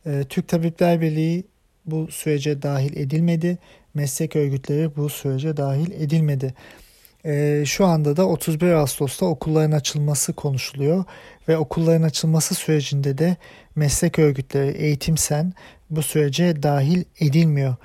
Ee, 0.05 0.23
Türk 0.29 0.47
Tabipler 0.47 1.01
Birliği 1.01 1.43
bu 1.85 2.07
sürece 2.11 2.61
dahil 2.61 2.97
edilmedi. 2.97 3.57
Meslek 3.93 4.35
örgütleri 4.35 4.95
bu 4.95 5.09
sürece 5.09 5.57
dahil 5.57 5.91
edilmedi. 5.91 6.53
Ee, 7.25 7.63
şu 7.65 7.85
anda 7.85 8.17
da 8.17 8.27
31 8.27 8.71
Ağustos'ta 8.71 9.25
okulların 9.25 9.71
açılması 9.71 10.33
konuşuluyor 10.33 11.03
ve 11.47 11.57
okulların 11.57 12.03
açılması 12.03 12.55
sürecinde 12.55 13.17
de 13.17 13.37
meslek 13.75 14.19
örgütleri, 14.19 14.77
eğitim 14.77 15.17
sen 15.17 15.53
bu 15.89 16.01
sürece 16.01 16.63
dahil 16.63 17.03
edilmiyor. 17.19 17.75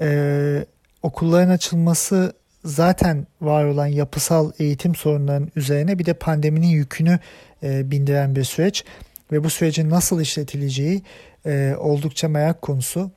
Ee, 0.00 0.64
okulların 1.02 1.50
açılması 1.50 2.32
zaten 2.64 3.26
var 3.40 3.64
olan 3.64 3.86
yapısal 3.86 4.52
eğitim 4.58 4.94
sorunlarının 4.94 5.52
üzerine 5.56 5.98
bir 5.98 6.04
de 6.04 6.14
pandeminin 6.14 6.66
yükünü 6.66 7.18
e, 7.62 7.90
bindiren 7.90 8.36
bir 8.36 8.44
süreç 8.44 8.84
ve 9.32 9.44
bu 9.44 9.50
sürecin 9.50 9.90
nasıl 9.90 10.20
işletileceği 10.20 11.02
e, 11.46 11.74
oldukça 11.78 12.28
merak 12.28 12.62
konusu. 12.62 13.10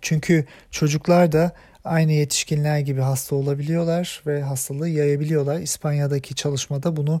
Çünkü 0.00 0.44
çocuklar 0.70 1.32
da 1.32 1.52
aynı 1.84 2.12
yetişkinler 2.12 2.78
gibi 2.78 3.00
hasta 3.00 3.36
olabiliyorlar 3.36 4.22
ve 4.26 4.42
hastalığı 4.42 4.88
yayabiliyorlar. 4.88 5.60
İspanya'daki 5.60 6.34
çalışmada 6.34 6.96
bunu 6.96 7.20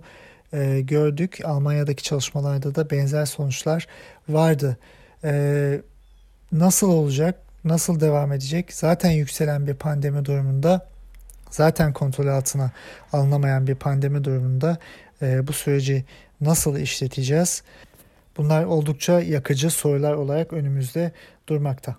e, 0.52 0.80
gördük. 0.80 1.38
Almanya'daki 1.44 2.02
çalışmalarda 2.02 2.74
da 2.74 2.90
benzer 2.90 3.26
sonuçlar 3.26 3.86
vardı. 4.28 4.76
E, 5.24 5.80
nasıl 6.52 6.88
olacak? 6.88 7.51
Nasıl 7.64 8.00
devam 8.00 8.32
edecek? 8.32 8.72
Zaten 8.72 9.10
yükselen 9.10 9.66
bir 9.66 9.74
pandemi 9.74 10.24
durumunda 10.24 10.88
zaten 11.50 11.92
kontrol 11.92 12.26
altına 12.26 12.70
alınamayan 13.12 13.66
bir 13.66 13.74
pandemi 13.74 14.24
durumunda 14.24 14.78
e, 15.22 15.46
bu 15.46 15.52
süreci 15.52 16.04
nasıl 16.40 16.76
işleteceğiz? 16.76 17.62
Bunlar 18.36 18.64
oldukça 18.64 19.20
yakıcı 19.20 19.70
sorular 19.70 20.12
olarak 20.12 20.52
önümüzde 20.52 21.12
durmakta. 21.48 21.96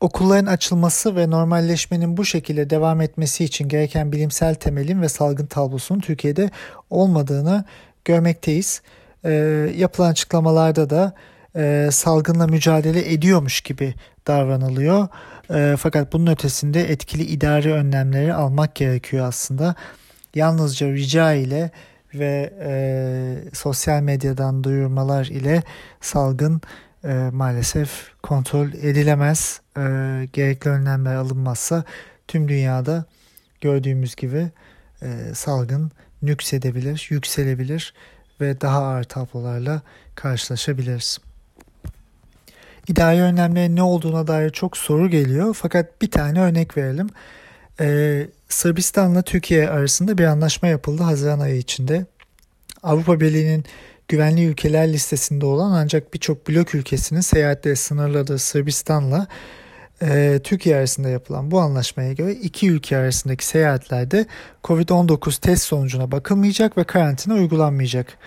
Okulların 0.00 0.46
açılması 0.46 1.16
ve 1.16 1.30
normalleşmenin 1.30 2.16
bu 2.16 2.24
şekilde 2.24 2.70
devam 2.70 3.00
etmesi 3.00 3.44
için 3.44 3.68
gereken 3.68 4.12
bilimsel 4.12 4.54
temelin 4.54 5.02
ve 5.02 5.08
salgın 5.08 5.46
tablosunun 5.46 6.00
Türkiye'de 6.00 6.50
olmadığını 6.90 7.64
görmekteyiz. 8.04 8.82
E, 9.24 9.32
yapılan 9.76 10.10
açıklamalarda 10.10 10.90
da 10.90 11.12
e, 11.56 11.88
salgınla 11.92 12.46
mücadele 12.46 13.12
ediyormuş 13.12 13.60
gibi 13.60 13.94
davranılıyor. 14.28 15.08
E, 15.50 15.76
fakat 15.78 16.12
bunun 16.12 16.26
ötesinde 16.26 16.90
etkili 16.90 17.22
idari 17.22 17.72
önlemleri 17.72 18.34
almak 18.34 18.74
gerekiyor 18.74 19.26
aslında. 19.26 19.74
Yalnızca 20.34 20.92
rica 20.92 21.32
ile 21.32 21.70
ve 22.14 22.52
e, 22.60 22.70
sosyal 23.54 24.02
medyadan 24.02 24.64
duyurmalar 24.64 25.26
ile 25.26 25.62
salgın 26.00 26.60
e, 27.04 27.08
maalesef 27.32 27.90
kontrol 28.22 28.68
edilemez. 28.68 29.60
E, 29.76 29.80
gerekli 30.32 30.70
önlemler 30.70 31.14
alınmazsa 31.14 31.84
tüm 32.28 32.48
dünyada 32.48 33.04
gördüğümüz 33.60 34.16
gibi 34.16 34.50
e, 35.02 35.34
salgın 35.34 35.90
nüksedebilir, 36.22 37.06
yükselebilir 37.10 37.94
ve 38.40 38.60
daha 38.60 38.82
ağır 38.82 39.04
tablolarla 39.04 39.82
karşılaşabiliriz. 40.14 41.18
İdari 42.88 43.22
önlemlerin 43.22 43.76
ne 43.76 43.82
olduğuna 43.82 44.26
dair 44.26 44.50
çok 44.50 44.76
soru 44.76 45.10
geliyor. 45.10 45.54
Fakat 45.54 46.02
bir 46.02 46.10
tane 46.10 46.40
örnek 46.40 46.76
verelim. 46.76 47.08
Ee, 47.80 48.26
Sırbistan'la 48.48 49.22
Türkiye 49.22 49.70
arasında 49.70 50.18
bir 50.18 50.24
anlaşma 50.24 50.68
yapıldı 50.68 51.02
Haziran 51.02 51.40
ayı 51.40 51.56
içinde. 51.56 52.06
Avrupa 52.82 53.20
Birliği'nin 53.20 53.64
güvenli 54.08 54.44
ülkeler 54.44 54.92
listesinde 54.92 55.46
olan 55.46 55.70
ancak 55.70 56.14
birçok 56.14 56.48
blok 56.48 56.74
ülkesinin 56.74 57.20
seyahatleri 57.20 57.76
sınırladığı 57.76 58.38
Sırbistan'la 58.38 59.26
e, 60.02 60.40
Türkiye 60.44 60.76
arasında 60.76 61.08
yapılan 61.08 61.50
bu 61.50 61.60
anlaşmaya 61.60 62.12
göre 62.12 62.32
iki 62.32 62.70
ülke 62.70 62.96
arasındaki 62.96 63.46
seyahatlerde 63.46 64.26
COVID-19 64.64 65.40
test 65.40 65.62
sonucuna 65.62 66.12
bakılmayacak 66.12 66.78
ve 66.78 66.84
karantina 66.84 67.34
uygulanmayacak. 67.34 68.18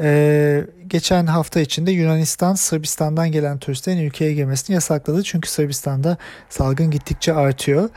Ee, 0.00 0.64
geçen 0.86 1.26
hafta 1.26 1.60
içinde 1.60 1.90
Yunanistan 1.90 2.54
Sırbistan'dan 2.54 3.32
gelen 3.32 3.58
turistlerin 3.58 3.98
ülkeye 3.98 4.34
girmesini 4.34 4.74
yasakladı. 4.74 5.22
Çünkü 5.22 5.50
Sırbistan'da 5.50 6.16
salgın 6.48 6.90
gittikçe 6.90 7.34
artıyor. 7.34 7.90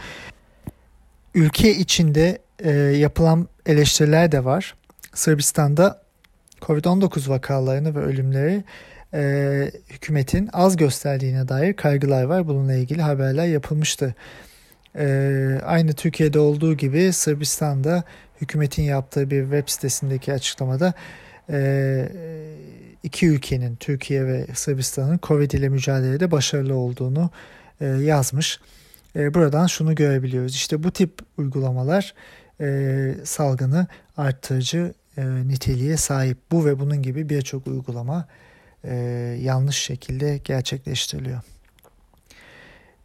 Ülke 1.36 1.76
içinde 1.76 2.38
e, 2.60 2.72
yapılan 2.72 3.48
eleştiriler 3.66 4.32
de 4.32 4.46
var. 4.46 4.76
Sırbistan'da 5.14 6.02
Covid-19 6.62 7.30
vakalarını 7.30 7.96
ve 7.96 8.00
ölümleri 8.00 8.64
e, 9.14 9.72
hükümetin 9.90 10.50
az 10.54 10.78
gösterdiğine 10.78 11.48
dair 11.48 11.74
kaygılar 11.74 12.24
var. 12.24 12.48
Bununla 12.48 12.74
ilgili 12.74 13.02
haberler 13.02 13.46
yapılmıştı. 13.46 14.16
E, 14.96 15.60
aynı 15.66 15.94
Türkiye'de 15.94 16.40
olduğu 16.40 16.78
gibi 16.78 17.14
Sırbistan'da 17.14 18.04
hükümetin 18.42 18.84
yaptığı 18.84 19.32
bir 19.32 19.42
web 19.42 19.64
sitesindeki 19.68 20.34
açıklamada 20.34 20.94
e, 21.50 22.10
iki 23.04 23.28
ülkenin 23.28 23.76
Türkiye 23.76 24.26
ve 24.26 24.48
Sırbistan'ın 24.54 25.20
Covid 25.24 25.52
ile 25.52 25.70
mücadelede 25.70 26.32
başarılı 26.32 26.76
olduğunu 26.76 27.30
e, 27.82 27.86
yazmış. 27.86 28.60
E, 29.16 29.34
buradan 29.34 29.68
şunu 29.68 29.96
görebiliyoruz. 29.96 30.56
İşte 30.56 30.84
bu 30.84 30.92
tip 30.92 31.12
uygulamalar 31.38 32.14
e, 32.62 33.14
salgını 33.24 33.88
arttırıcı 34.18 34.94
niteliğe 35.46 35.98
sahip. 35.98 36.38
Bu 36.52 36.66
ve 36.66 36.80
bunun 36.80 37.02
gibi 37.02 37.30
birçok 37.30 37.68
uygulama 37.68 38.28
yanlış 39.42 39.78
şekilde 39.78 40.38
gerçekleştiriliyor. 40.38 41.42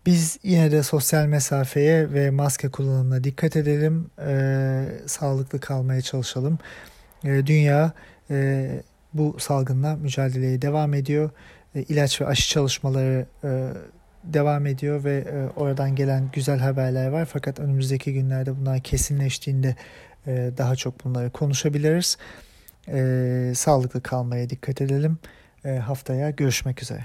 Biz 0.07 0.39
yine 0.43 0.73
de 0.73 0.83
sosyal 0.83 1.27
mesafeye 1.27 2.13
ve 2.13 2.31
maske 2.31 2.69
kullanımına 2.69 3.25
dikkat 3.25 3.57
edelim. 3.57 4.11
E, 4.27 4.85
sağlıklı 5.07 5.61
kalmaya 5.61 6.01
çalışalım. 6.01 6.59
E, 7.25 7.47
dünya 7.47 7.93
e, 8.31 8.69
bu 9.15 9.37
salgınla 9.39 9.97
mücadeleye 9.97 10.63
devam 10.63 10.95
ediyor. 10.95 11.31
E, 11.75 11.83
ilaç 11.83 12.21
ve 12.21 12.27
aşı 12.27 12.49
çalışmaları 12.49 13.27
e, 13.45 13.69
devam 14.25 14.67
ediyor 14.67 15.05
ve 15.05 15.17
e, 15.17 15.61
oradan 15.61 15.95
gelen 15.97 16.31
güzel 16.33 16.59
haberler 16.59 17.09
var. 17.09 17.25
Fakat 17.25 17.61
önümüzdeki 17.61 18.13
günlerde 18.13 18.57
bunlar 18.61 18.81
kesinleştiğinde 18.81 19.77
e, 20.27 20.51
daha 20.59 20.77
çok 20.77 21.05
bunları 21.05 21.31
konuşabiliriz. 21.31 22.19
E, 22.89 23.53
sağlıklı 23.57 24.03
kalmaya 24.03 24.51
dikkat 24.51 24.81
edelim. 24.81 25.19
E, 25.65 25.71
haftaya 25.71 26.31
görüşmek 26.31 26.83
üzere. 26.83 27.03